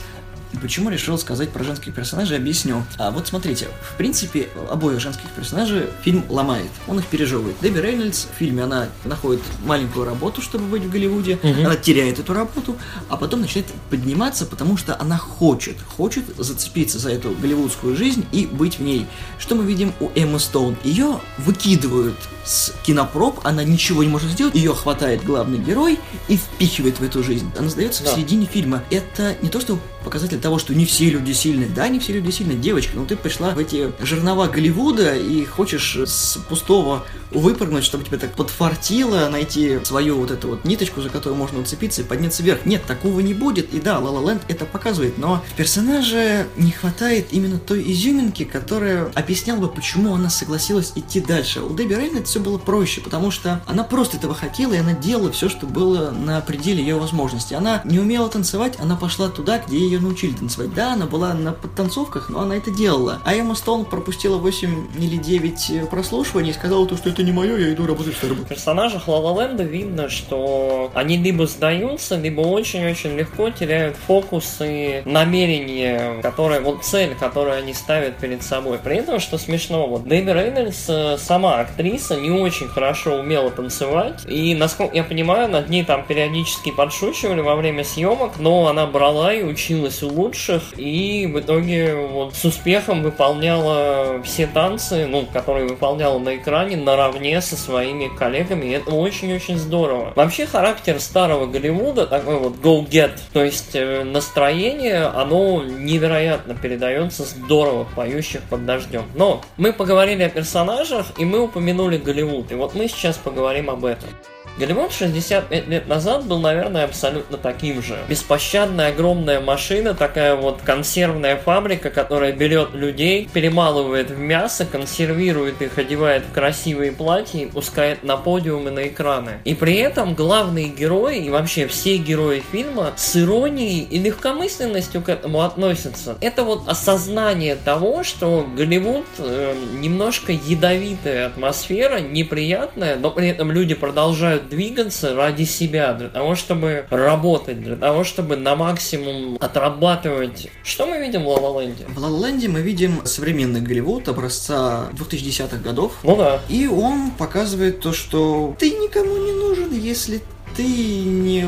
Почему 0.61 0.91
решил 0.91 1.19
сказать 1.19 1.51
про 1.51 1.65
женских 1.65 1.95
персонажей, 1.95 2.37
объясню. 2.37 2.85
А 2.99 3.11
вот 3.11 3.27
смотрите, 3.27 3.69
в 3.83 3.97
принципе, 3.97 4.49
обоих 4.71 5.01
женских 5.01 5.29
персонажей 5.31 5.87
фильм 6.03 6.25
ломает, 6.29 6.71
он 6.87 6.99
их 6.99 7.07
пережевывает. 7.07 7.57
Дебби 7.61 7.79
Рейнольдс 7.79 8.27
в 8.27 8.39
фильме, 8.39 8.65
она 8.65 8.89
находит 9.05 9.43
маленькую 9.65 10.07
работу, 10.07 10.41
чтобы 10.41 10.65
быть 10.65 10.83
в 10.83 10.91
Голливуде, 10.91 11.39
угу. 11.43 11.65
она 11.65 11.77
теряет 11.77 12.19
эту 12.19 12.33
работу, 12.33 12.77
а 13.09 13.17
потом 13.17 13.41
начинает 13.43 13.67
подниматься, 13.91 14.47
потому 14.47 14.77
что 14.77 14.99
она 15.01 15.19
хочет, 15.19 15.77
хочет 15.97 16.25
зацепиться 16.39 16.99
за 16.99 17.11
эту 17.11 17.31
голливудскую 17.31 17.97
жизнь 17.97 18.25
и 18.33 18.47
быть 18.47 18.79
в 18.79 18.83
ней. 18.83 19.07
Что 19.39 19.55
мы 19.55 19.65
видим 19.65 19.93
у 20.01 20.11
Эммы 20.15 20.39
Стоун? 20.39 20.77
Ее 20.85 21.21
выкидывают 21.39 22.17
с 22.45 22.73
кинопроб, 22.85 23.41
она 23.45 23.65
ничего 23.65 24.03
не 24.03 24.09
может 24.09 24.31
сделать, 24.31 24.55
ее 24.55 24.75
хватает 24.75 25.25
главный 25.25 25.59
герой 25.59 25.99
и 26.29 26.37
впихивает 26.37 27.01
в 27.01 27.03
эту 27.03 27.23
жизнь. 27.23 27.51
Она 27.59 27.69
сдается 27.69 28.05
да. 28.05 28.13
в 28.13 28.15
середине 28.15 28.47
фильма. 28.47 28.83
Это 28.91 29.37
не 29.43 29.49
то, 29.49 29.61
что 29.61 29.79
показатель 30.07 30.39
того, 30.39 30.61
что 30.61 30.73
не 30.73 30.87
все 30.87 31.11
люди 31.11 31.33
сильны. 31.33 31.67
Да, 31.67 31.89
не 31.89 31.99
все 31.99 32.13
люди 32.13 32.31
сильны. 32.31 32.53
Девочка, 32.53 32.97
но 32.97 33.05
ты 33.05 33.17
пришла 33.17 33.51
в 33.51 33.59
эти 33.59 33.93
жернова 34.01 34.47
Голливуда 34.47 35.17
и 35.17 35.45
хочешь 35.45 35.97
с 35.97 36.39
пустого 36.49 37.05
выпрыгнуть, 37.33 37.83
чтобы 37.83 38.05
тебе 38.05 38.17
так 38.17 38.33
подфартило, 38.35 39.29
найти 39.29 39.81
свою 39.83 40.19
вот 40.19 40.31
эту 40.31 40.47
вот 40.47 40.65
ниточку, 40.65 41.03
за 41.03 41.09
которую 41.09 41.37
можно 41.37 41.59
уцепиться 41.59 42.03
и 42.03 42.05
подняться 42.05 42.45
вверх. 42.45 42.65
Нет, 42.67 42.85
такого 42.87 43.19
не 43.19 43.35
будет. 43.35 43.75
И 43.75 43.81
да, 43.81 43.97
La 43.97 44.13
La 44.13 44.23
Land 44.25 44.43
это 44.47 44.65
показывает, 44.65 45.19
но 45.19 45.43
в 45.53 45.57
персонаже 45.57 46.47
не 46.57 46.71
хватает 46.71 47.33
именно 47.33 47.59
той 47.59 47.83
изюминки, 47.91 48.45
которая 48.45 49.11
объясняла 49.15 49.59
бы, 49.59 49.69
почему 49.69 50.15
она 50.15 50.31
согласилась 50.31 50.93
идти 50.95 51.21
дальше. 51.21 51.63
У 51.63 51.75
Дебби 51.75 51.95
Рейнольд 51.95 52.29
все 52.29 52.39
было 52.39 52.59
проще, 52.59 53.01
потому 53.01 53.33
что 53.33 53.61
она 53.67 53.83
просто 53.83 54.19
этого 54.19 54.35
хотела, 54.35 54.75
и 54.75 54.79
она 54.79 54.93
делала 54.93 55.33
все, 55.33 55.49
что 55.49 55.67
было 55.67 56.13
на 56.13 56.41
пределе 56.41 56.81
ее 56.81 56.95
возможностей. 56.95 57.57
Она 57.57 57.83
не 57.85 57.99
умела 57.99 58.29
танцевать, 58.29 58.75
она 58.79 58.95
пошла 58.95 59.29
туда, 59.29 59.59
где 59.59 59.79
ее 59.79 59.96
научили 60.01 60.33
танцевать. 60.33 60.75
Да, 60.75 60.93
она 60.93 61.07
была 61.07 61.35
на 61.35 61.53
подтанцовках, 61.53 62.29
но 62.29 62.41
она 62.41 62.57
это 62.57 62.71
делала. 62.71 63.21
А 63.25 63.35
Эмма 63.35 63.55
Стоун 63.55 63.85
пропустила 63.85 64.39
8 64.39 64.89
или 64.99 65.17
9 65.17 65.89
прослушиваний 65.91 66.51
и 66.51 66.55
сказала 66.55 66.87
то, 66.87 66.97
что 66.97 67.09
это 67.09 67.23
не 67.23 67.33
мое, 67.33 67.57
я 67.57 67.73
иду 67.73 67.87
работать 67.87 68.15
в 68.15 68.23
Starbucks. 68.23 68.45
В 68.45 68.49
персонажах 68.49 69.09
Лалаленда 69.09 69.63
видно, 69.63 70.09
что 70.09 70.91
они 70.95 71.17
либо 71.17 71.47
сдаются, 71.47 72.17
либо 72.17 72.41
очень-очень 72.41 73.17
легко 73.17 73.51
теряют 73.51 73.97
фокус 73.97 74.59
и 74.61 75.03
намерение, 75.05 76.21
которое, 76.23 76.61
вот 76.61 76.85
цель, 76.85 77.15
которую 77.15 77.57
они 77.57 77.75
ставят 77.75 78.17
перед 78.19 78.43
собой. 78.43 78.79
При 78.79 78.97
этом, 78.97 79.21
что 79.21 79.39
смешно, 79.39 79.87
вот 79.87 80.07
Дэби 80.07 80.31
Рейнольдс, 80.31 80.85
э, 80.89 81.19
сама 81.19 81.61
актриса, 81.61 82.17
не 82.17 82.31
очень 82.31 82.69
хорошо 82.69 83.17
умела 83.17 83.51
танцевать, 83.51 84.25
и, 84.27 84.55
насколько 84.55 84.95
я 84.95 85.05
понимаю, 85.05 85.49
над 85.49 85.69
ней 85.69 85.85
там 85.85 86.05
периодически 86.05 86.71
подшучивали 86.71 87.41
во 87.41 87.57
время 87.57 87.85
съемок, 87.85 88.39
но 88.39 88.69
она 88.69 88.87
брала 88.87 89.33
и 89.33 89.43
училась 89.87 90.03
у 90.03 90.09
лучших, 90.09 90.63
и 90.77 91.27
в 91.27 91.39
итоге 91.41 91.95
вот 91.95 92.35
с 92.35 92.45
успехом 92.45 93.03
выполняла 93.03 94.23
все 94.23 94.47
танцы, 94.47 95.07
ну, 95.07 95.27
которые 95.33 95.67
выполняла 95.67 96.19
на 96.19 96.37
экране, 96.37 96.77
на 96.77 96.97
наравне 96.97 97.41
со 97.41 97.57
своими 97.57 98.09
коллегами, 98.17 98.67
и 98.67 98.71
это 98.71 98.91
очень-очень 98.91 99.57
здорово. 99.57 100.13
Вообще 100.17 100.47
характер 100.47 101.01
старого 101.01 101.47
Голливуда 101.47 102.07
такой 102.07 102.37
вот 102.37 102.57
go 102.57 102.87
get, 102.89 103.13
то 103.33 103.45
есть 103.45 103.75
э, 103.75 104.05
настроение, 104.05 105.05
оно 105.05 105.63
невероятно 105.63 106.55
передается 106.55 107.25
здорово 107.25 107.87
поющих 107.95 108.43
под 108.43 108.65
дождем. 108.67 109.05
Но 109.15 109.43
мы 109.57 109.73
поговорили 109.73 110.23
о 110.23 110.29
персонажах, 110.29 111.07
и 111.19 111.25
мы 111.25 111.41
упомянули 111.41 111.99
Голливуд, 111.99 112.53
и 112.53 112.55
вот 112.55 112.75
мы 112.75 112.89
сейчас 112.89 113.17
поговорим 113.17 113.71
об 113.71 113.85
этом. 113.85 114.09
Голливуд 114.59 114.91
65 114.91 115.69
лет 115.69 115.87
назад 115.87 116.25
был, 116.25 116.39
наверное, 116.39 116.85
абсолютно 116.85 117.37
таким 117.37 117.83
же. 117.83 117.99
Беспощадная 118.09 118.89
огромная 118.89 119.39
машина, 119.41 119.93
такая 119.93 120.35
вот 120.35 120.63
консервная 120.65 121.37
фабрика, 121.37 121.91
которая 121.91 122.33
берет 122.33 122.73
людей, 122.73 123.29
перемалывает 123.31 124.11
в 124.11 124.19
мясо, 124.19 124.65
консервирует 124.65 125.61
их, 125.61 125.77
одевает 125.77 126.23
в 126.25 126.33
красивые 126.33 126.93
платья 126.93 127.41
и 127.41 127.47
пускает 127.47 128.03
на 128.03 128.17
подиумы 128.17 128.71
на 128.71 128.89
экраны. 128.89 129.41
И 129.45 129.55
при 129.55 129.77
этом 129.77 130.15
главные 130.15 130.69
герои 130.69 131.19
и 131.19 131.29
вообще 131.29 131.67
все 131.67 131.99
герои 131.99 132.43
фильма 132.51 132.95
с 132.97 133.15
иронией 133.15 133.83
и 133.83 133.99
легкомысленностью 133.99 135.03
к 135.03 135.11
этому 135.11 135.43
относятся. 135.43 136.17
Это 136.23 136.45
вот 136.45 136.67
осознание 136.67 137.57
того, 137.57 138.05
что 138.05 138.47
Голливуд 138.57 139.05
э, 139.19 139.55
немножко 139.75 140.33
ядовитая 140.33 141.27
атмосфера, 141.27 142.01
неприятная, 142.01 142.97
но 142.97 143.11
при 143.11 143.29
этом 143.29 143.53
люди 143.53 143.75
продолжают 143.75 144.46
двигаться 144.49 145.15
ради 145.15 145.45
себя, 145.45 145.93
для 145.95 146.09
того, 146.09 146.35
чтобы 146.35 146.87
работать, 146.91 147.63
для 147.63 147.77
того, 147.77 148.05
чтобы 148.05 148.37
на 148.37 148.57
максимум 148.57 149.37
отрабатывать. 149.41 150.49
Что 150.63 150.87
мы 150.87 150.99
видим 150.99 151.25
в 151.25 151.29
Ла 151.29 151.63
Ленде? 151.63 151.85
В 151.89 151.99
Ла 151.99 152.29
Ленде 152.29 152.49
мы 152.49 152.61
видим 152.61 153.05
современный 153.05 153.61
Голливуд 153.61 154.09
образца 154.09 154.89
2010-х 154.93 155.59
годов. 155.59 155.93
Ну 156.03 156.17
да. 156.17 156.41
И 156.49 156.67
он 156.67 157.11
показывает 157.13 157.81
то, 157.81 157.93
что 157.93 158.55
ты 158.59 158.71
никому 158.71 159.17
не 159.17 159.33
нужен, 159.33 159.73
если 159.73 160.21
ты 160.57 160.65
не 160.65 161.47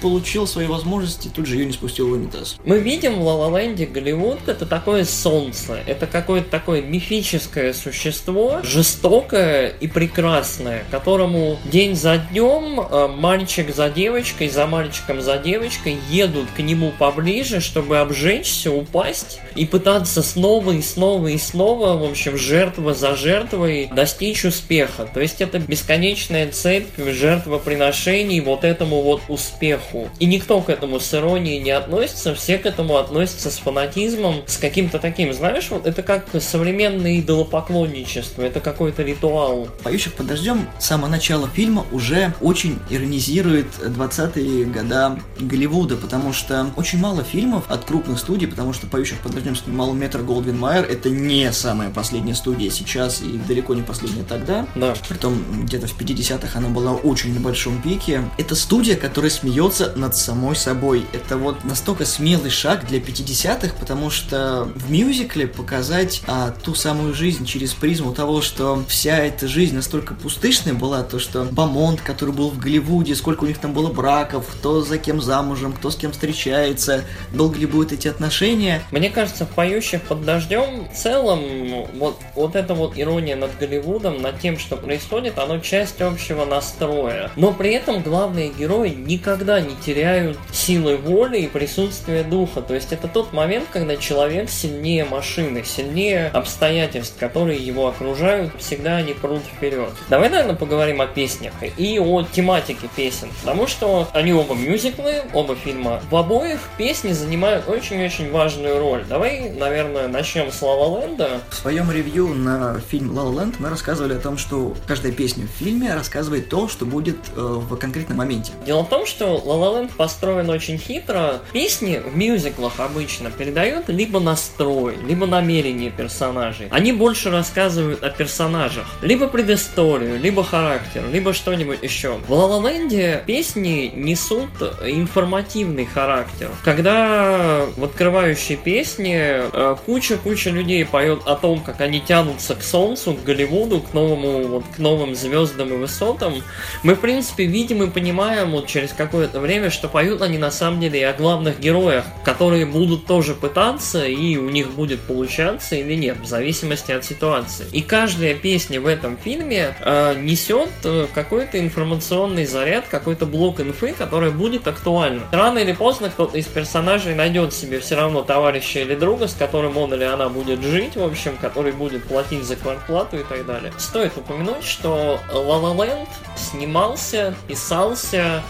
получил 0.00 0.46
свои 0.46 0.66
возможности, 0.66 1.28
тут 1.28 1.46
же 1.46 1.56
ее 1.56 1.66
не 1.66 1.72
спустил 1.72 2.08
в 2.08 2.12
унитаз. 2.12 2.56
Мы 2.64 2.78
видим 2.78 3.14
в 3.14 3.22
Лалаленде 3.22 3.86
Голливуд 3.86 4.40
это 4.46 4.66
такое 4.66 5.04
солнце, 5.04 5.80
это 5.86 6.06
какое-то 6.06 6.50
такое 6.50 6.82
мифическое 6.82 7.72
существо, 7.72 8.60
жестокое 8.62 9.68
и 9.68 9.86
прекрасное, 9.86 10.84
которому 10.90 11.58
день 11.64 11.96
за 11.96 12.18
днем 12.18 12.80
э, 12.80 13.08
мальчик 13.08 13.74
за 13.74 13.88
девочкой, 13.88 14.50
за 14.50 14.66
мальчиком 14.66 15.22
за 15.22 15.38
девочкой 15.38 15.96
едут 16.10 16.48
к 16.54 16.58
нему 16.60 16.92
поближе, 16.98 17.60
чтобы 17.60 17.98
обжечься, 17.98 18.70
упасть 18.70 19.40
и 19.54 19.64
пытаться 19.64 20.22
снова 20.22 20.72
и 20.72 20.82
снова 20.82 21.28
и 21.28 21.38
снова, 21.38 21.96
в 21.96 22.04
общем, 22.04 22.36
жертва 22.36 22.92
за 22.92 23.16
жертвой 23.16 23.88
достичь 23.92 24.44
успеха. 24.44 25.08
То 25.12 25.20
есть 25.20 25.40
это 25.40 25.58
бесконечная 25.58 26.50
цепь 26.50 26.88
жертвоприношений 26.98 28.41
вот 28.44 28.64
этому 28.64 29.02
вот 29.02 29.22
успеху. 29.28 30.08
И 30.18 30.26
никто 30.26 30.60
к 30.60 30.68
этому 30.68 31.00
с 31.00 31.14
иронией 31.14 31.60
не 31.60 31.70
относится, 31.70 32.34
все 32.34 32.58
к 32.58 32.66
этому 32.66 32.96
относятся 32.96 33.50
с 33.50 33.58
фанатизмом, 33.58 34.42
с 34.46 34.56
каким-то 34.56 34.98
таким, 34.98 35.32
знаешь, 35.32 35.70
вот 35.70 35.86
это 35.86 36.02
как 36.02 36.26
современное 36.40 37.20
идолопоклонничество, 37.20 38.42
это 38.42 38.60
какой-то 38.60 39.02
ритуал. 39.02 39.68
«Поющих 39.82 40.14
под 40.14 40.26
дождем» 40.26 40.68
с 40.78 40.86
самого 40.86 41.08
начала 41.08 41.48
фильма 41.48 41.86
уже 41.92 42.34
очень 42.40 42.78
иронизирует 42.90 43.66
20-е 43.80 44.64
года 44.66 45.18
Голливуда, 45.38 45.96
потому 45.96 46.32
что 46.32 46.66
очень 46.76 46.98
мало 46.98 47.22
фильмов 47.22 47.64
от 47.68 47.84
крупных 47.84 48.18
студий, 48.18 48.46
потому 48.48 48.72
что 48.72 48.86
«Поющих 48.86 49.18
под 49.20 49.34
дождем» 49.34 49.56
снимал 49.56 49.92
Метр 49.92 50.22
Голдвин 50.22 50.58
Майер, 50.58 50.84
это 50.84 51.10
не 51.10 51.52
самая 51.52 51.90
последняя 51.90 52.34
студия 52.34 52.70
сейчас 52.70 53.20
и 53.22 53.38
далеко 53.48 53.74
не 53.74 53.82
последняя 53.82 54.24
тогда. 54.24 54.66
Да. 54.74 54.94
Притом 55.08 55.64
где-то 55.64 55.86
в 55.86 55.98
50-х 55.98 56.58
она 56.58 56.68
была 56.68 56.92
очень 56.92 57.34
небольшом 57.34 57.80
пике. 57.82 58.22
Это 58.38 58.54
студия, 58.54 58.96
которая 58.96 59.30
смеется 59.30 59.92
над 59.94 60.16
самой 60.16 60.56
собой. 60.56 61.04
Это 61.12 61.36
вот 61.36 61.64
настолько 61.64 62.04
смелый 62.04 62.50
шаг 62.50 62.86
для 62.86 62.98
50-х, 62.98 63.74
потому 63.78 64.10
что 64.10 64.68
в 64.74 64.90
мюзикле 64.90 65.46
показать 65.46 66.22
а, 66.26 66.50
ту 66.50 66.74
самую 66.74 67.14
жизнь 67.14 67.44
через 67.44 67.74
призму 67.74 68.12
того, 68.12 68.40
что 68.40 68.82
вся 68.88 69.18
эта 69.18 69.46
жизнь 69.48 69.74
настолько 69.74 70.14
пустышная 70.14 70.74
была, 70.74 71.02
то 71.02 71.18
что 71.18 71.44
Бамонт, 71.44 72.00
который 72.00 72.34
был 72.34 72.50
в 72.50 72.58
Голливуде, 72.58 73.14
сколько 73.14 73.44
у 73.44 73.46
них 73.46 73.58
там 73.58 73.72
было 73.72 73.92
браков, 73.92 74.46
кто 74.50 74.80
за 74.82 74.98
кем 74.98 75.20
замужем, 75.20 75.72
кто 75.72 75.90
с 75.90 75.96
кем 75.96 76.12
встречается, 76.12 77.04
долго 77.32 77.58
ли 77.58 77.66
будут 77.66 77.92
эти 77.92 78.08
отношения. 78.08 78.82
Мне 78.90 79.10
кажется, 79.10 79.44
в 79.44 79.50
«Поющих 79.50 80.02
под 80.02 80.24
дождем» 80.24 80.88
в 80.88 80.96
целом 80.96 81.86
вот, 81.94 82.18
вот 82.34 82.56
эта 82.56 82.74
вот 82.74 82.96
ирония 82.96 83.36
над 83.36 83.56
Голливудом, 83.58 84.22
над 84.22 84.40
тем, 84.40 84.58
что 84.58 84.76
происходит, 84.76 85.38
оно 85.38 85.58
часть 85.58 86.00
общего 86.00 86.44
настроя. 86.44 87.30
Но 87.36 87.52
при 87.52 87.72
этом 87.72 88.02
главные 88.22 88.50
герои 88.50 88.90
никогда 88.90 89.60
не 89.60 89.74
теряют 89.84 90.38
силы 90.52 90.96
воли 90.96 91.38
и 91.38 91.48
присутствия 91.48 92.22
духа. 92.22 92.62
То 92.62 92.72
есть 92.72 92.92
это 92.92 93.08
тот 93.08 93.32
момент, 93.32 93.66
когда 93.72 93.96
человек 93.96 94.48
сильнее 94.48 95.04
машины, 95.04 95.64
сильнее 95.64 96.28
обстоятельств, 96.28 97.16
которые 97.18 97.58
его 97.58 97.88
окружают, 97.88 98.52
всегда 98.58 98.98
они 98.98 99.12
прут 99.12 99.42
вперед. 99.42 99.90
Давай, 100.08 100.30
наверное, 100.30 100.54
поговорим 100.54 101.00
о 101.00 101.08
песнях 101.08 101.52
и 101.76 101.98
о 101.98 102.22
тематике 102.22 102.88
песен. 102.94 103.28
Потому 103.40 103.66
что 103.66 104.06
они 104.12 104.32
оба 104.32 104.54
мюзиклы, 104.54 105.22
оба 105.32 105.56
фильма. 105.56 106.00
В 106.08 106.14
обоих 106.14 106.60
песни 106.78 107.10
занимают 107.10 107.68
очень-очень 107.68 108.30
важную 108.30 108.78
роль. 108.78 109.04
Давай, 109.08 109.50
наверное, 109.50 110.06
начнем 110.06 110.52
с 110.52 110.62
La 110.62 110.76
Land. 110.78 111.40
В 111.50 111.54
своем 111.54 111.90
ревью 111.90 112.28
на 112.28 112.78
фильм 112.78 113.18
La 113.18 113.34
Land 113.34 113.56
мы 113.58 113.68
рассказывали 113.68 114.14
о 114.14 114.20
том, 114.20 114.38
что 114.38 114.76
каждая 114.86 115.10
песня 115.10 115.44
в 115.48 115.50
фильме 115.58 115.92
рассказывает 115.92 116.48
то, 116.48 116.68
что 116.68 116.86
будет 116.86 117.16
э, 117.34 117.40
в 117.40 117.76
конкретном 117.76 118.01
моменте. 118.10 118.52
Дело 118.66 118.82
в 118.82 118.88
том, 118.88 119.06
что 119.06 119.42
La 119.44 119.58
La 119.58 119.74
Land 119.74 119.90
построен 119.96 120.48
очень 120.50 120.78
хитро. 120.78 121.40
Песни 121.52 122.00
в 122.04 122.16
мюзиклах 122.16 122.80
обычно 122.80 123.30
передают 123.30 123.88
либо 123.88 124.20
настрой, 124.20 124.96
либо 125.06 125.26
намерение 125.26 125.90
персонажей. 125.90 126.68
Они 126.70 126.92
больше 126.92 127.30
рассказывают 127.30 128.02
о 128.02 128.10
персонажах. 128.10 128.86
Либо 129.02 129.28
предысторию, 129.28 130.18
либо 130.20 130.44
характер, 130.44 131.04
либо 131.12 131.32
что-нибудь 131.32 131.82
еще. 131.82 132.18
В 132.26 132.32
La 132.32 132.48
La 132.48 132.62
Land 132.62 133.24
песни 133.24 133.92
несут 133.94 134.50
информативный 134.84 135.86
характер. 135.86 136.50
Когда 136.64 137.66
в 137.76 137.84
открывающей 137.84 138.56
песне 138.56 139.42
э, 139.52 139.76
куча-куча 139.86 140.50
людей 140.50 140.84
поет 140.84 141.22
о 141.26 141.36
том, 141.36 141.60
как 141.60 141.80
они 141.80 142.00
тянутся 142.00 142.54
к 142.54 142.62
солнцу, 142.62 143.14
к 143.14 143.24
Голливуду, 143.24 143.80
к 143.80 143.92
новому, 143.94 144.46
вот, 144.48 144.64
к 144.74 144.78
новым 144.78 145.14
звездам 145.14 145.72
и 145.72 145.76
высотам, 145.76 146.42
мы, 146.82 146.94
в 146.94 147.00
принципе, 147.00 147.46
видим 147.46 147.82
и 147.82 147.90
понимаем 147.92 148.50
вот 148.52 148.66
через 148.66 148.92
какое-то 148.92 149.40
время, 149.40 149.70
что 149.70 149.88
поют 149.88 150.22
они 150.22 150.38
на 150.38 150.50
самом 150.50 150.80
деле 150.80 151.00
и 151.00 151.04
о 151.04 151.12
главных 151.12 151.60
героях, 151.60 152.04
которые 152.24 152.66
будут 152.66 153.06
тоже 153.06 153.34
пытаться, 153.34 154.04
и 154.04 154.36
у 154.36 154.48
них 154.48 154.70
будет 154.70 155.00
получаться 155.00 155.76
или 155.76 155.94
нет, 155.94 156.18
в 156.18 156.26
зависимости 156.26 156.92
от 156.92 157.04
ситуации. 157.04 157.66
И 157.72 157.82
каждая 157.82 158.34
песня 158.34 158.80
в 158.80 158.86
этом 158.86 159.16
фильме 159.16 159.74
э, 159.80 160.14
несет 160.18 160.70
э, 160.84 161.06
какой-то 161.14 161.58
информационный 161.58 162.46
заряд, 162.46 162.86
какой-то 162.88 163.26
блок 163.26 163.60
инфы, 163.60 163.92
который 163.92 164.30
будет 164.30 164.66
актуальным. 164.66 165.24
Рано 165.32 165.58
или 165.58 165.72
поздно 165.72 166.10
кто-то 166.10 166.38
из 166.38 166.46
персонажей 166.46 167.14
найдет 167.14 167.52
себе 167.52 167.80
все 167.80 167.96
равно 167.96 168.22
товарища 168.22 168.80
или 168.80 168.94
друга, 168.94 169.28
с 169.28 169.34
которым 169.34 169.76
он 169.76 169.94
или 169.94 170.04
она 170.04 170.28
будет 170.28 170.62
жить, 170.62 170.96
в 170.96 171.02
общем, 171.02 171.36
который 171.40 171.72
будет 171.72 172.04
платить 172.04 172.44
за 172.44 172.56
квартплату 172.56 173.18
и 173.18 173.24
так 173.24 173.46
далее. 173.46 173.72
Стоит 173.78 174.16
упомянуть, 174.16 174.64
что 174.64 175.18
La 175.32 175.60
La 175.60 175.76
Land 175.76 176.08
снимался, 176.36 177.34
писался 177.82 178.42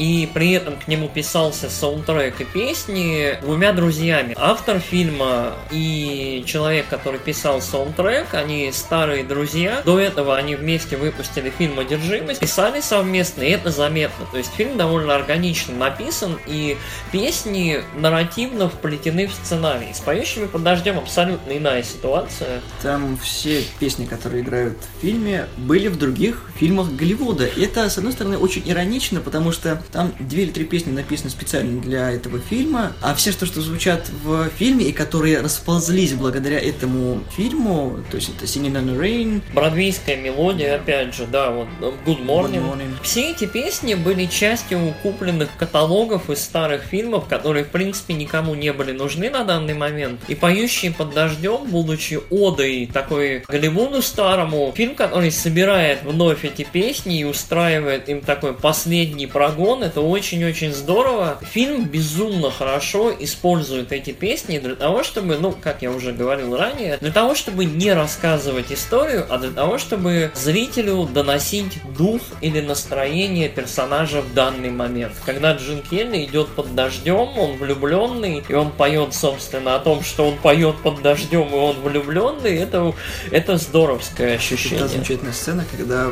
и 0.00 0.26
при 0.32 0.52
этом 0.52 0.78
к 0.78 0.88
нему 0.88 1.08
писался 1.08 1.68
саундтрек 1.68 2.40
и 2.40 2.44
песни 2.44 3.38
двумя 3.42 3.74
друзьями. 3.74 4.34
Автор 4.38 4.80
фильма 4.80 5.52
и 5.70 6.42
человек, 6.46 6.88
который 6.88 7.20
писал 7.20 7.60
саундтрек, 7.60 8.32
они 8.32 8.72
старые 8.72 9.24
друзья. 9.24 9.82
До 9.84 10.00
этого 10.00 10.38
они 10.38 10.56
вместе 10.56 10.96
выпустили 10.96 11.50
фильм 11.50 11.78
«Одержимость», 11.78 12.40
писали 12.40 12.80
совместно, 12.80 13.42
и 13.42 13.50
это 13.50 13.70
заметно. 13.70 14.24
То 14.32 14.38
есть 14.38 14.54
фильм 14.54 14.78
довольно 14.78 15.14
органично 15.14 15.76
написан, 15.76 16.38
и 16.46 16.78
песни 17.12 17.82
нарративно 17.94 18.70
вплетены 18.70 19.26
в 19.26 19.34
сценарий. 19.34 19.92
С 19.92 20.00
«Поющими 20.00 20.46
под 20.46 20.62
дождем» 20.62 20.96
абсолютно 20.96 21.58
иная 21.58 21.82
ситуация. 21.82 22.62
Там 22.82 23.18
все 23.18 23.62
песни, 23.78 24.06
которые 24.06 24.42
играют 24.42 24.78
в 24.78 25.02
фильме, 25.02 25.44
были 25.58 25.88
в 25.88 25.98
других 25.98 26.50
фильмах 26.56 26.90
Голливуда. 26.92 27.44
И 27.44 27.62
это, 27.62 27.90
с 27.90 27.98
одной 27.98 28.14
стороны, 28.14 28.38
очень 28.38 28.62
иронично, 28.64 29.20
потому 29.20 29.52
что 29.52 29.82
там 29.92 30.12
две 30.18 30.44
или 30.44 30.50
три 30.50 30.64
песни 30.64 30.92
написаны 30.92 31.30
специально 31.30 31.80
для 31.80 32.10
этого 32.10 32.38
фильма, 32.38 32.92
а 33.02 33.14
все, 33.14 33.32
что, 33.32 33.46
что 33.46 33.60
звучат 33.60 34.08
в 34.24 34.48
фильме 34.50 34.86
и 34.86 34.92
которые 34.92 35.40
расползлись 35.40 36.12
благодаря 36.14 36.58
этому 36.60 37.22
фильму, 37.36 37.98
то 38.10 38.16
есть 38.16 38.30
это 38.30 38.44
Singing 38.44 38.72
in 38.72 38.86
the 38.86 38.98
Rain. 38.98 39.42
Бродвейская 39.54 40.16
мелодия, 40.16 40.76
опять 40.76 41.14
же, 41.14 41.26
да, 41.26 41.50
вот 41.50 41.68
Good 41.80 42.24
Morning. 42.24 42.60
Good 42.60 42.78
Morning. 42.78 42.94
Все 43.02 43.30
эти 43.30 43.46
песни 43.46 43.94
были 43.94 44.26
частью 44.26 44.94
купленных 45.02 45.48
каталогов 45.56 46.30
из 46.30 46.42
старых 46.42 46.82
фильмов, 46.82 47.26
которые, 47.28 47.64
в 47.64 47.68
принципе, 47.68 48.14
никому 48.14 48.54
не 48.54 48.72
были 48.72 48.92
нужны 48.92 49.30
на 49.30 49.44
данный 49.44 49.74
момент. 49.74 50.20
И 50.28 50.34
«Поющие 50.34 50.92
под 50.92 51.14
дождем», 51.14 51.66
будучи 51.66 52.20
одой 52.30 52.88
такой 52.92 53.44
Голливуду 53.48 54.02
старому, 54.02 54.72
фильм, 54.74 54.94
который 54.94 55.30
собирает 55.30 56.02
вновь 56.02 56.44
эти 56.44 56.64
песни 56.64 57.20
и 57.20 57.24
устраивает 57.24 58.08
им 58.08 58.20
такой 58.20 58.54
последний 58.54 59.26
прогон, 59.26 59.69
это 59.78 60.00
очень-очень 60.00 60.72
здорово. 60.72 61.38
Фильм 61.52 61.84
безумно 61.84 62.50
хорошо 62.50 63.12
использует 63.18 63.92
эти 63.92 64.10
песни 64.10 64.58
для 64.58 64.74
того, 64.74 65.02
чтобы, 65.02 65.36
ну, 65.36 65.52
как 65.52 65.82
я 65.82 65.90
уже 65.90 66.12
говорил 66.12 66.56
ранее, 66.56 66.98
для 66.98 67.12
того, 67.12 67.34
чтобы 67.34 67.64
не 67.64 67.92
рассказывать 67.92 68.72
историю, 68.72 69.26
а 69.28 69.38
для 69.38 69.50
того, 69.50 69.78
чтобы 69.78 70.32
зрителю 70.34 71.04
доносить 71.04 71.78
дух 71.96 72.20
или 72.40 72.60
настроение 72.60 73.48
персонажа 73.48 74.22
в 74.22 74.34
данный 74.34 74.70
момент. 74.70 75.12
Когда 75.24 75.54
Джин 75.54 75.82
Келли 75.82 76.24
идет 76.24 76.48
под 76.48 76.74
дождем, 76.74 77.38
он 77.38 77.56
влюбленный, 77.56 78.42
и 78.48 78.54
он 78.54 78.72
поет, 78.72 79.14
собственно, 79.14 79.76
о 79.76 79.78
том, 79.78 80.02
что 80.02 80.26
он 80.28 80.38
поет 80.38 80.76
под 80.82 81.02
дождем, 81.02 81.48
и 81.48 81.56
он 81.56 81.80
влюбленный, 81.80 82.56
это, 82.56 82.94
это 83.30 83.56
здоровское 83.56 84.36
ощущение. 84.36 84.80
Это 84.80 84.88
замечательная 84.88 85.32
сцена, 85.32 85.64
когда 85.70 86.10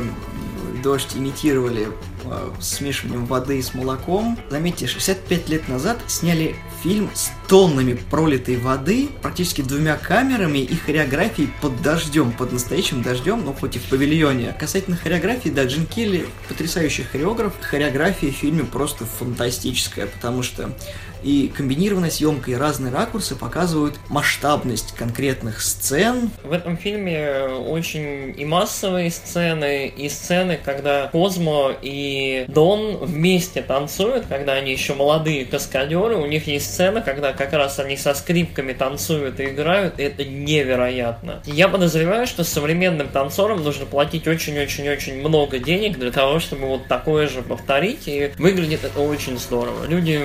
дождь 0.83 1.17
имитировали 1.17 1.89
э, 2.25 2.51
смешиванием 2.61 3.27
воды 3.27 3.63
с 3.63 3.75
молоком. 3.75 4.39
Заметьте, 4.51 4.87
65 4.87 5.49
лет 5.49 5.69
назад 5.69 5.99
сняли 6.07 6.57
фильм 6.83 7.11
с 7.15 7.31
тоннами 7.49 7.99
пролитой 8.11 8.57
воды, 8.57 9.09
практически 9.23 9.62
двумя 9.62 9.97
камерами 9.97 10.59
и 10.59 10.76
хореографией 10.76 11.50
под 11.62 11.81
дождем, 11.83 12.33
под 12.33 12.52
настоящим 12.52 13.02
дождем, 13.02 13.43
ну 13.45 13.55
хоть 13.55 13.76
и 13.76 13.78
в 13.78 13.85
павильоне. 13.85 14.55
Касательно 14.59 14.97
хореографии, 14.97 15.49
да, 15.49 15.64
Джин 15.64 15.87
Келли 15.87 16.26
потрясающий 16.49 17.05
хореограф. 17.05 17.55
Хореография 17.61 18.31
в 18.31 18.35
фильме 18.35 18.64
просто 18.64 19.07
фантастическая, 19.07 20.07
потому 20.07 20.43
что 20.43 20.71
и 21.23 21.52
комбинированная 21.57 22.11
съемка 22.11 22.50
и 22.50 22.55
разные 22.55 22.93
ракурсы 22.93 23.35
показывают 23.35 23.99
масштабность 24.09 24.95
конкретных 24.95 25.62
сцен. 25.62 26.31
В 26.45 26.52
этом 26.52 26.76
фильме 26.76 27.43
очень 27.45 28.35
и 28.38 28.45
массовые 28.45 29.11
сцены, 29.11 29.88
и 29.88 30.09
сцены, 30.09 30.59
когда 30.62 31.09
Козмо 31.09 31.75
и 31.83 32.45
Дон 32.49 32.99
вместе 32.99 33.62
танцуют, 33.62 34.26
когда 34.26 34.52
они 34.52 34.73
еще 34.73 34.95
молодые 34.95 35.45
каскадеры, 35.45 36.17
у 36.17 36.26
них 36.26 36.47
есть 36.47 36.73
сцена, 36.73 37.00
когда 37.00 37.33
как 37.38 37.52
раз 37.52 37.78
они 37.78 37.97
со 37.97 38.14
скрипками 38.14 38.73
танцуют 38.73 39.38
и 39.38 39.45
играют, 39.45 40.00
и 40.00 40.02
это 40.02 40.25
невероятно. 40.25 41.40
Я 41.47 41.68
подозреваю, 41.68 42.26
что 42.26 42.42
современным 42.42 43.09
танцорам 43.09 43.62
нужно 43.62 43.87
платить 43.87 44.26
очень-очень-очень 44.26 45.21
много 45.21 45.61
денег 45.61 45.99
для 45.99 46.11
того, 46.11 46.40
чтобы 46.40 46.66
вот 46.66 46.88
такое 46.88 47.28
же 47.28 47.42
повторить, 47.42 48.09
и 48.09 48.33
выглядит 48.38 48.85
это 48.85 49.00
очень 49.00 49.38
здорово. 49.38 49.87
Люди 49.87 50.21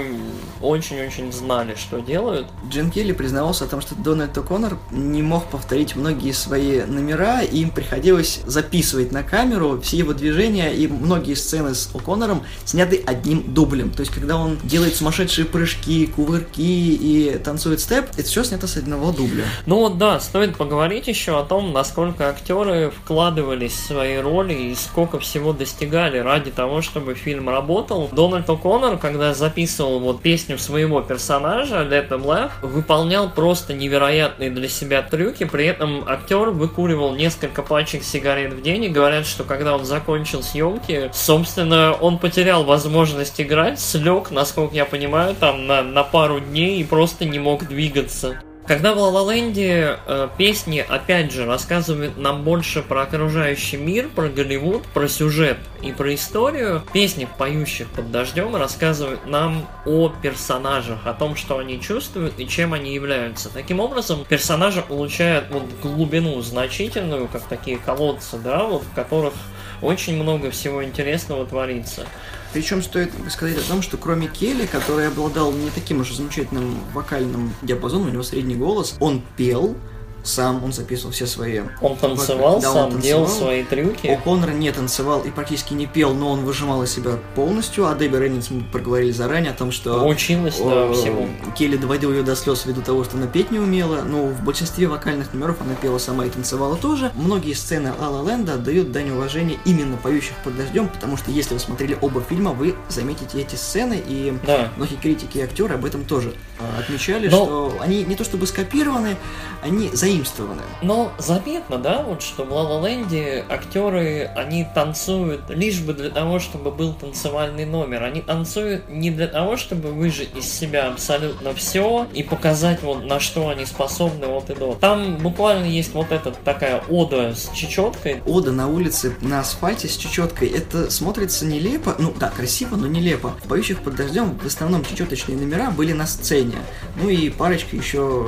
очень-очень 0.63 1.31
знали, 1.31 1.75
что 1.75 1.99
делают. 1.99 2.47
Джин 2.69 2.89
Келли 2.89 3.11
признавался 3.11 3.65
о 3.65 3.67
том, 3.67 3.81
что 3.81 3.95
Дональд 3.95 4.35
О'Коннор 4.37 4.77
не 4.91 5.21
мог 5.21 5.45
повторить 5.45 5.95
многие 5.95 6.31
свои 6.31 6.81
номера, 6.83 7.41
и 7.41 7.59
им 7.59 7.69
приходилось 7.69 8.41
записывать 8.45 9.11
на 9.11 9.23
камеру 9.23 9.79
все 9.81 9.97
его 9.97 10.13
движения, 10.13 10.73
и 10.73 10.87
многие 10.87 11.35
сцены 11.35 11.75
с 11.75 11.89
О'Коннором 11.93 12.43
сняты 12.65 13.03
одним 13.05 13.53
дублем. 13.53 13.91
То 13.91 14.01
есть, 14.01 14.11
когда 14.13 14.37
он 14.37 14.57
делает 14.63 14.95
сумасшедшие 14.95 15.45
прыжки, 15.45 16.07
кувырки 16.07 16.61
и 16.61 17.37
танцует 17.43 17.79
степ, 17.79 18.05
это 18.17 18.23
все 18.23 18.43
снято 18.43 18.67
с 18.67 18.77
одного 18.77 19.11
дубля. 19.11 19.43
Ну 19.65 19.79
вот 19.79 19.97
да, 19.97 20.19
стоит 20.19 20.57
поговорить 20.57 21.07
еще 21.07 21.39
о 21.39 21.43
том, 21.43 21.73
насколько 21.73 22.29
актеры 22.29 22.91
вкладывались 22.91 23.73
в 23.73 23.87
свои 23.87 24.17
роли 24.17 24.53
и 24.53 24.75
сколько 24.75 25.19
всего 25.19 25.53
достигали 25.53 26.17
ради 26.19 26.51
того, 26.51 26.81
чтобы 26.81 27.15
фильм 27.15 27.49
работал. 27.49 28.09
Дональд 28.11 28.47
О'Коннор, 28.47 28.97
когда 28.97 29.33
записывал 29.33 29.99
вот 29.99 30.21
песню 30.21 30.52
песню 30.53 30.57
своего 30.57 31.01
персонажа, 31.01 31.83
Them 31.83 32.25
Laugh, 32.25 32.51
выполнял 32.61 33.29
просто 33.29 33.73
невероятные 33.73 34.49
для 34.49 34.67
себя 34.67 35.01
трюки, 35.01 35.45
при 35.45 35.65
этом 35.65 36.03
актер 36.07 36.49
выкуривал 36.49 37.15
несколько 37.15 37.61
пачек 37.61 38.03
сигарет 38.03 38.53
в 38.53 38.61
день, 38.61 38.85
и 38.85 38.89
говорят, 38.89 39.25
что 39.25 39.43
когда 39.43 39.75
он 39.75 39.85
закончил 39.85 40.43
съемки, 40.43 41.09
собственно, 41.13 41.93
он 41.93 42.17
потерял 42.17 42.63
возможность 42.63 43.39
играть, 43.41 43.79
слег, 43.79 44.31
насколько 44.31 44.75
я 44.75 44.85
понимаю, 44.85 45.35
там 45.39 45.67
на, 45.67 45.81
на 45.81 46.03
пару 46.03 46.39
дней 46.39 46.79
и 46.79 46.83
просто 46.83 47.25
не 47.25 47.39
мог 47.39 47.67
двигаться. 47.67 48.41
Когда 48.65 48.93
в 48.93 48.99
ла 48.99 49.33
э, 49.35 50.29
песни, 50.37 50.85
опять 50.87 51.33
же, 51.33 51.45
рассказывают 51.45 52.17
нам 52.17 52.43
больше 52.43 52.81
про 52.81 53.01
окружающий 53.01 53.75
мир, 53.75 54.07
про 54.07 54.29
Голливуд, 54.29 54.83
про 54.93 55.09
сюжет 55.09 55.57
и 55.81 55.91
про 55.91 56.13
историю, 56.15 56.81
песни, 56.93 57.27
поющих 57.37 57.89
под 57.89 58.11
дождем, 58.11 58.55
рассказывают 58.55 59.25
нам 59.25 59.67
о 59.85 60.07
персонажах, 60.09 61.05
о 61.05 61.13
том, 61.13 61.35
что 61.35 61.57
они 61.57 61.81
чувствуют 61.81 62.39
и 62.39 62.47
чем 62.47 62.73
они 62.73 62.93
являются. 62.93 63.49
Таким 63.49 63.81
образом, 63.81 64.23
персонажи 64.29 64.81
получают 64.81 65.49
вот 65.49 65.65
глубину 65.81 66.39
значительную, 66.41 67.27
как 67.27 67.43
такие 67.43 67.77
колодцы, 67.77 68.37
да, 68.37 68.63
вот 68.63 68.83
в 68.83 68.93
которых 68.93 69.33
очень 69.81 70.15
много 70.15 70.51
всего 70.51 70.81
интересного 70.85 71.45
творится. 71.45 72.05
Причем 72.53 72.83
стоит 72.83 73.11
сказать 73.29 73.57
о 73.57 73.67
том, 73.67 73.81
что 73.81 73.97
кроме 73.97 74.27
Келли, 74.27 74.67
который 74.67 75.07
обладал 75.07 75.51
не 75.51 75.71
таким 75.71 76.01
уж 76.01 76.13
замечательным 76.13 76.77
вокальным 76.93 77.51
диапазоном, 77.63 78.09
у 78.09 78.11
него 78.11 78.23
средний 78.23 78.55
голос, 78.55 78.95
он 78.99 79.23
пел, 79.35 79.75
сам, 80.23 80.63
он 80.63 80.71
записывал 80.71 81.11
все 81.11 81.27
свои... 81.27 81.61
Он 81.81 81.97
танцевал 81.97 82.59
да, 82.59 82.71
сам, 82.71 82.85
он 82.85 82.91
танцевал. 82.93 83.01
делал 83.01 83.27
свои 83.27 83.63
трюки. 83.63 84.07
У 84.07 84.17
Коннора 84.17 84.51
не 84.51 84.71
танцевал 84.71 85.21
и 85.21 85.29
практически 85.29 85.73
не 85.73 85.85
пел, 85.85 86.13
но 86.13 86.31
он 86.31 86.45
выжимал 86.45 86.81
из 86.83 86.91
себя 86.91 87.19
полностью, 87.35 87.87
а 87.87 87.95
Дебби 87.95 88.15
Рейнольдс 88.15 88.49
мы 88.49 88.63
проговорили 88.63 89.11
заранее 89.11 89.51
о 89.51 89.53
том, 89.53 89.71
что... 89.71 90.07
Училась, 90.07 90.57
да, 90.57 90.91
всему. 90.93 91.27
Келли 91.57 91.75
доводил 91.75 92.11
ее 92.11 92.23
до 92.23 92.35
слез 92.35 92.65
ввиду 92.65 92.81
того, 92.81 93.03
что 93.03 93.17
она 93.17 93.27
петь 93.27 93.51
не 93.51 93.59
умела, 93.59 94.01
но 94.03 94.27
в 94.27 94.43
большинстве 94.43 94.87
вокальных 94.87 95.33
номеров 95.33 95.57
она 95.61 95.75
пела 95.75 95.97
сама 95.97 96.25
и 96.25 96.29
танцевала 96.29 96.77
тоже. 96.77 97.11
Многие 97.15 97.53
сцены 97.53 97.93
Ла 97.99 98.23
Ленда 98.23 98.53
отдают 98.53 98.91
дань 98.91 99.11
уважения 99.11 99.57
именно 99.65 99.97
поющих 99.97 100.35
под 100.43 100.55
дождем, 100.55 100.87
потому 100.87 101.17
что 101.17 101.31
если 101.31 101.53
вы 101.53 101.59
смотрели 101.59 101.97
оба 101.99 102.21
фильма, 102.21 102.51
вы 102.51 102.75
заметите 102.87 103.41
эти 103.41 103.55
сцены, 103.55 104.01
и 104.05 104.37
да. 104.47 104.71
многие 104.77 104.95
критики 104.95 105.39
и 105.39 105.41
актеры 105.41 105.75
об 105.75 105.83
этом 105.83 106.05
тоже 106.05 106.33
а, 106.59 106.79
отмечали, 106.79 107.27
но... 107.27 107.43
что 107.43 107.77
они 107.81 108.03
не 108.03 108.15
то 108.15 108.23
чтобы 108.23 108.47
скопированы, 108.47 109.17
они 109.61 109.89
заимствованы 109.93 110.12
заимствованы. 110.13 110.61
Но 110.81 111.11
заметно, 111.17 111.77
да, 111.77 112.03
вот 112.03 112.21
что 112.21 112.43
в 112.43 112.51
Ла 112.51 112.87
Ленде 112.87 113.45
актеры, 113.49 114.29
они 114.35 114.65
танцуют 114.73 115.49
лишь 115.49 115.79
бы 115.79 115.93
для 115.93 116.09
того, 116.09 116.39
чтобы 116.39 116.71
был 116.71 116.93
танцевальный 116.93 117.65
номер. 117.65 118.03
Они 118.03 118.21
танцуют 118.21 118.89
не 118.89 119.11
для 119.11 119.27
того, 119.27 119.57
чтобы 119.57 119.89
выжить 119.89 120.35
из 120.35 120.51
себя 120.51 120.87
абсолютно 120.87 121.53
все 121.53 122.07
и 122.13 122.23
показать 122.23 122.83
вот 122.83 123.05
на 123.05 123.19
что 123.19 123.49
они 123.49 123.65
способны 123.65 124.27
вот 124.27 124.49
и 124.49 124.55
до. 124.55 124.75
Там 124.75 125.17
буквально 125.17 125.65
есть 125.65 125.93
вот 125.93 126.11
эта 126.11 126.31
такая 126.31 126.83
ода 126.89 127.33
с 127.35 127.49
чечеткой. 127.53 128.21
Ода 128.25 128.51
на 128.51 128.67
улице 128.67 129.15
на 129.21 129.39
асфальте 129.39 129.87
с 129.87 129.97
чечеткой. 129.97 130.49
Это 130.49 130.91
смотрится 130.91 131.45
нелепо, 131.45 131.95
ну 131.97 132.13
да, 132.19 132.29
красиво, 132.29 132.75
но 132.75 132.87
нелепо. 132.87 133.33
В 133.43 133.47
«Поющих 133.47 133.81
под 133.81 133.95
дождем» 133.95 134.37
в 134.37 134.45
основном 134.45 134.83
чечеточные 134.85 135.37
номера 135.37 135.71
были 135.71 135.93
на 135.93 136.05
сцене. 136.05 136.57
Ну 136.97 137.09
и 137.09 137.29
парочка 137.29 137.75
еще 137.75 138.27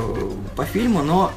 по 0.56 0.66
фильму, 0.66 1.04
но 1.04 1.32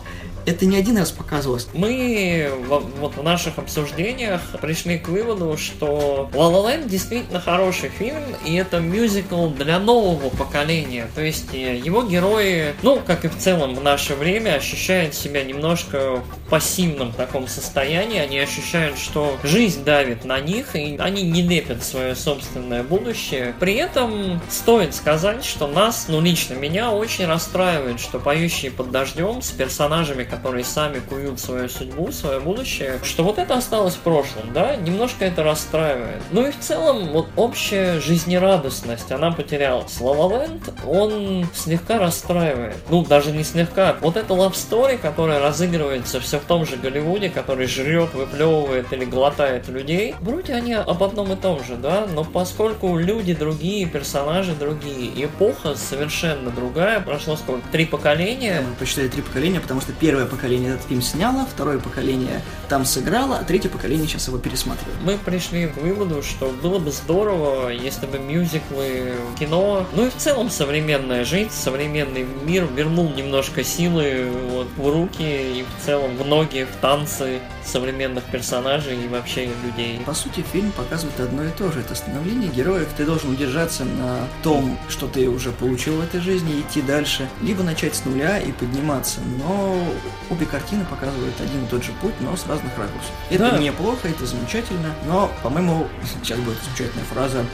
это 0.48 0.66
не 0.66 0.76
один 0.76 0.98
раз 0.98 1.10
показывалось. 1.10 1.68
Мы 1.74 2.50
вот 2.68 3.16
в 3.16 3.22
наших 3.22 3.58
обсуждениях 3.58 4.40
пришли 4.60 4.98
к 4.98 5.08
выводу, 5.08 5.56
что 5.56 6.28
La 6.32 6.50
La 6.50 6.64
Land 6.64 6.88
действительно 6.88 7.40
хороший 7.40 7.90
фильм, 7.90 8.22
и 8.44 8.54
это 8.54 8.80
мюзикл 8.80 9.48
для 9.48 9.78
нового 9.78 10.30
поколения. 10.30 11.08
То 11.14 11.22
есть 11.22 11.54
э, 11.54 11.76
его 11.76 12.02
герои, 12.02 12.74
ну, 12.82 13.00
как 13.04 13.24
и 13.24 13.28
в 13.28 13.36
целом 13.36 13.74
в 13.74 13.82
наше 13.82 14.14
время, 14.14 14.54
ощущают 14.54 15.14
себя 15.14 15.44
немножко 15.44 16.16
в 16.16 16.50
пассивном 16.50 17.12
таком 17.12 17.46
состоянии. 17.46 18.18
Они 18.18 18.38
ощущают, 18.38 18.98
что 18.98 19.36
жизнь 19.42 19.84
давит 19.84 20.24
на 20.24 20.40
них, 20.40 20.74
и 20.74 20.96
они 20.98 21.22
не 21.22 21.42
лепят 21.42 21.84
свое 21.84 22.14
собственное 22.14 22.82
будущее. 22.82 23.54
При 23.60 23.74
этом 23.74 24.40
стоит 24.48 24.94
сказать, 24.94 25.44
что 25.44 25.66
нас, 25.66 26.06
ну, 26.08 26.20
лично 26.20 26.54
меня, 26.54 26.90
очень 26.90 27.26
расстраивает, 27.26 28.00
что 28.00 28.18
поющие 28.18 28.70
под 28.70 28.90
дождем 28.90 29.42
с 29.42 29.50
персонажами, 29.50 30.24
которые 30.24 30.37
сами 30.62 31.00
куют 31.00 31.40
свою 31.40 31.68
судьбу, 31.68 32.12
свое 32.12 32.40
будущее, 32.40 32.98
что 33.02 33.24
вот 33.24 33.38
это 33.38 33.54
осталось 33.54 33.94
в 33.94 34.00
прошлом, 34.00 34.52
да, 34.52 34.76
немножко 34.76 35.24
это 35.24 35.42
расстраивает. 35.42 36.22
Ну 36.30 36.46
и 36.46 36.50
в 36.50 36.58
целом, 36.58 37.08
вот 37.08 37.28
общая 37.36 38.00
жизнерадостность, 38.00 39.10
она 39.10 39.32
потерялась. 39.32 40.00
Лалаленд, 40.00 40.62
он 40.86 41.46
слегка 41.54 41.98
расстраивает. 41.98 42.76
Ну, 42.90 43.04
даже 43.04 43.32
не 43.32 43.44
слегка. 43.44 43.96
Вот 44.00 44.16
love 44.38 44.52
story, 44.52 44.98
которая 44.98 45.40
разыгрывается 45.40 46.20
все 46.20 46.38
в 46.38 46.44
том 46.44 46.64
же 46.66 46.76
Голливуде, 46.76 47.28
который 47.28 47.66
жрет, 47.66 48.14
выплевывает 48.14 48.92
или 48.92 49.04
глотает 49.04 49.68
людей, 49.68 50.14
вроде 50.20 50.54
они 50.54 50.74
об 50.74 51.02
одном 51.02 51.32
и 51.32 51.36
том 51.36 51.62
же, 51.64 51.76
да, 51.76 52.06
но 52.12 52.24
поскольку 52.24 52.96
люди 52.98 53.34
другие, 53.34 53.86
персонажи 53.86 54.54
другие, 54.54 55.24
эпоха 55.24 55.74
совершенно 55.74 56.50
другая, 56.50 57.00
прошло 57.00 57.36
сколько? 57.36 57.66
Три 57.70 57.84
поколения? 57.84 58.62
Посчитали 58.78 59.08
три 59.08 59.22
поколения, 59.22 59.60
потому 59.60 59.80
что 59.80 59.92
первое 59.92 60.26
поколение 60.28 60.74
этот 60.74 60.86
фильм 60.86 61.02
сняло, 61.02 61.46
второе 61.46 61.78
поколение 61.78 62.42
там 62.68 62.84
сыграло, 62.84 63.38
а 63.38 63.44
третье 63.44 63.68
поколение 63.68 64.06
сейчас 64.06 64.28
его 64.28 64.38
пересматривает. 64.38 64.96
Мы 65.02 65.18
пришли 65.18 65.66
к 65.66 65.76
выводу, 65.76 66.22
что 66.22 66.50
было 66.62 66.78
бы 66.78 66.90
здорово, 66.90 67.68
если 67.68 68.06
бы 68.06 68.18
мюзиклы, 68.18 69.14
кино, 69.38 69.86
ну 69.94 70.06
и 70.06 70.10
в 70.10 70.16
целом 70.16 70.50
современная 70.50 71.24
жизнь, 71.24 71.50
современный 71.50 72.26
мир 72.44 72.68
вернул 72.74 73.10
немножко 73.10 73.64
силы 73.64 74.28
вот, 74.50 74.68
в 74.76 74.88
руки 74.88 75.22
и 75.22 75.64
в 75.64 75.84
целом 75.84 76.16
в 76.16 76.26
ноги, 76.26 76.66
в 76.70 76.80
танцы 76.80 77.40
современных 77.68 78.24
персонажей 78.24 79.04
и 79.04 79.08
вообще 79.08 79.50
людей. 79.64 80.00
По 80.04 80.14
сути, 80.14 80.44
фильм 80.52 80.72
показывает 80.72 81.20
одно 81.20 81.44
и 81.44 81.50
то 81.50 81.70
же. 81.70 81.80
Это 81.80 81.94
становление 81.94 82.50
героев. 82.50 82.88
Ты 82.96 83.04
должен 83.04 83.30
удержаться 83.30 83.84
на 83.84 84.26
том, 84.42 84.78
что 84.88 85.06
ты 85.06 85.28
уже 85.28 85.52
получил 85.52 85.96
в 85.96 86.00
этой 86.00 86.20
жизни, 86.20 86.60
идти 86.60 86.82
дальше, 86.82 87.28
либо 87.42 87.62
начать 87.62 87.94
с 87.94 88.04
нуля 88.04 88.38
и 88.38 88.52
подниматься. 88.52 89.20
Но 89.38 89.84
обе 90.30 90.46
картины 90.46 90.84
показывают 90.84 91.40
один 91.40 91.64
и 91.64 91.66
тот 91.66 91.82
же 91.82 91.92
путь, 92.00 92.14
но 92.20 92.36
с 92.36 92.46
разных 92.46 92.76
ракурсов. 92.78 93.10
Это 93.30 93.50
да. 93.52 93.58
неплохо, 93.58 94.08
это 94.08 94.26
замечательно, 94.26 94.94
но, 95.06 95.30
по-моему, 95.42 95.86
сейчас 96.04 96.38
будет 96.38 96.58
замечательная 96.64 97.04
фраза 97.04 97.44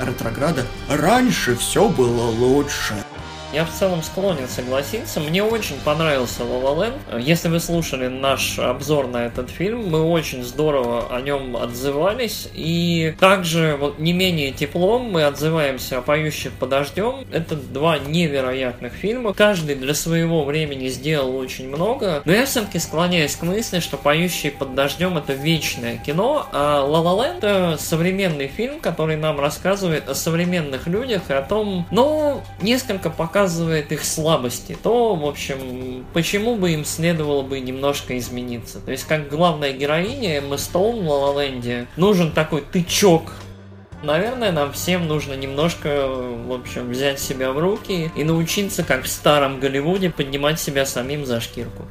ретрограда 0.00 0.66
«Раньше 0.88 1.56
все 1.56 1.88
было 1.88 2.30
лучше». 2.30 2.94
Я 3.54 3.64
в 3.64 3.70
целом 3.70 4.02
склонен 4.02 4.48
согласиться. 4.48 5.20
Мне 5.20 5.42
очень 5.44 5.76
понравился 5.84 6.42
Land. 6.42 7.20
Если 7.20 7.48
вы 7.48 7.60
слушали 7.60 8.08
наш 8.08 8.58
обзор 8.58 9.06
на 9.06 9.26
этот 9.26 9.48
фильм, 9.48 9.88
мы 9.88 10.02
очень 10.02 10.42
здорово 10.42 11.06
о 11.14 11.20
нем 11.20 11.56
отзывались. 11.56 12.48
И 12.52 13.14
также 13.20 13.76
вот 13.78 14.00
не 14.00 14.12
менее 14.12 14.50
теплом 14.50 15.10
мы 15.10 15.24
отзываемся 15.24 15.98
о 15.98 16.02
«Поющих 16.02 16.52
подождем». 16.52 17.24
Это 17.30 17.54
два 17.54 17.98
невероятных 17.98 18.92
фильма. 18.92 19.32
Каждый 19.34 19.76
для 19.76 19.94
своего 19.94 20.44
времени 20.44 20.88
сделал 20.88 21.36
очень 21.36 21.68
много. 21.68 22.22
Но 22.24 22.32
я 22.32 22.46
все-таки 22.46 22.80
склоняюсь 22.80 23.36
к 23.36 23.42
мысли, 23.42 23.78
что 23.78 23.96
«Поющие 23.96 24.50
под 24.50 24.74
дождем»— 24.74 25.16
это 25.18 25.32
вечное 25.32 25.96
кино, 25.98 26.48
а 26.52 26.84
«La 26.88 27.02
La 27.02 27.16
Land»— 27.16 27.36
это 27.38 27.76
современный 27.78 28.48
фильм, 28.48 28.80
который 28.80 29.16
нам 29.16 29.38
рассказывает 29.38 30.08
о 30.08 30.14
современных 30.16 30.88
людях 30.88 31.22
и 31.28 31.34
о 31.34 31.42
том, 31.42 31.86
ну, 31.92 32.42
несколько 32.60 33.10
показывает 33.10 33.43
их 33.92 34.04
слабости. 34.04 34.76
То, 34.82 35.14
в 35.14 35.26
общем, 35.26 36.04
почему 36.12 36.56
бы 36.56 36.72
им 36.72 36.84
следовало 36.84 37.42
бы 37.42 37.60
немножко 37.60 38.16
измениться. 38.18 38.80
То 38.80 38.90
есть, 38.90 39.04
как 39.04 39.28
главная 39.28 39.72
героиня 39.72 40.38
Эмма 40.38 40.56
Стоун 40.56 41.04
в 41.04 41.08
«La 41.08 41.34
La 41.34 41.36
Land» 41.36 41.86
нужен 41.96 42.32
такой 42.32 42.62
тычок 42.62 43.32
Наверное, 44.04 44.52
нам 44.52 44.70
всем 44.72 45.08
нужно 45.08 45.32
немножко, 45.32 46.06
в 46.06 46.52
общем, 46.52 46.90
взять 46.90 47.18
себя 47.18 47.52
в 47.52 47.58
руки 47.58 48.12
и 48.14 48.22
научиться, 48.22 48.84
как 48.84 49.04
в 49.04 49.08
старом 49.08 49.60
Голливуде, 49.60 50.10
поднимать 50.10 50.60
себя 50.60 50.84
самим 50.84 51.24
за 51.24 51.40
шкирку. 51.40 51.84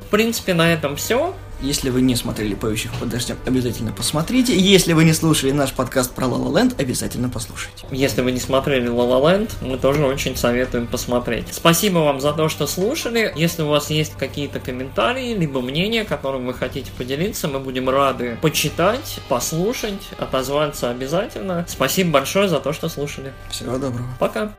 В 0.00 0.10
принципе, 0.10 0.54
на 0.54 0.72
этом 0.72 0.96
все. 0.96 1.34
Если 1.62 1.90
вы 1.90 2.02
не 2.02 2.16
смотрели 2.16 2.54
«Поющих 2.54 2.92
под 2.94 3.08
дождем», 3.10 3.36
обязательно 3.46 3.92
посмотрите. 3.92 4.58
Если 4.58 4.94
вы 4.94 5.04
не 5.04 5.12
слушали 5.12 5.52
наш 5.52 5.72
подкаст 5.72 6.12
про 6.12 6.26
La 6.26 6.52
Land, 6.52 6.74
обязательно 6.80 7.28
послушайте. 7.28 7.86
Если 7.92 8.20
вы 8.20 8.32
не 8.32 8.40
смотрели 8.40 8.90
La 8.90 9.22
Land, 9.22 9.52
мы 9.60 9.78
тоже 9.78 10.04
очень 10.04 10.36
советуем 10.36 10.88
посмотреть. 10.88 11.46
Спасибо 11.52 11.98
вам 11.98 12.20
за 12.20 12.32
то, 12.32 12.48
что 12.48 12.66
слушали. 12.66 13.32
Если 13.36 13.62
у 13.62 13.68
вас 13.68 13.90
есть 13.90 14.14
какие-то 14.18 14.58
комментарии, 14.58 15.36
либо 15.36 15.60
мнения, 15.60 16.04
которым 16.04 16.46
вы 16.46 16.54
хотите 16.54 16.90
поделиться, 16.98 17.46
мы 17.46 17.60
будем 17.60 17.88
рады 17.88 18.38
почитать, 18.42 19.20
послушать, 19.28 20.02
отозваться 20.18 20.90
обязательно. 20.90 21.64
Спасибо 21.68 22.10
большое 22.10 22.48
за 22.48 22.58
то, 22.58 22.72
что 22.72 22.88
слушали. 22.88 23.32
Всего 23.50 23.78
доброго. 23.78 24.08
Пока. 24.18 24.52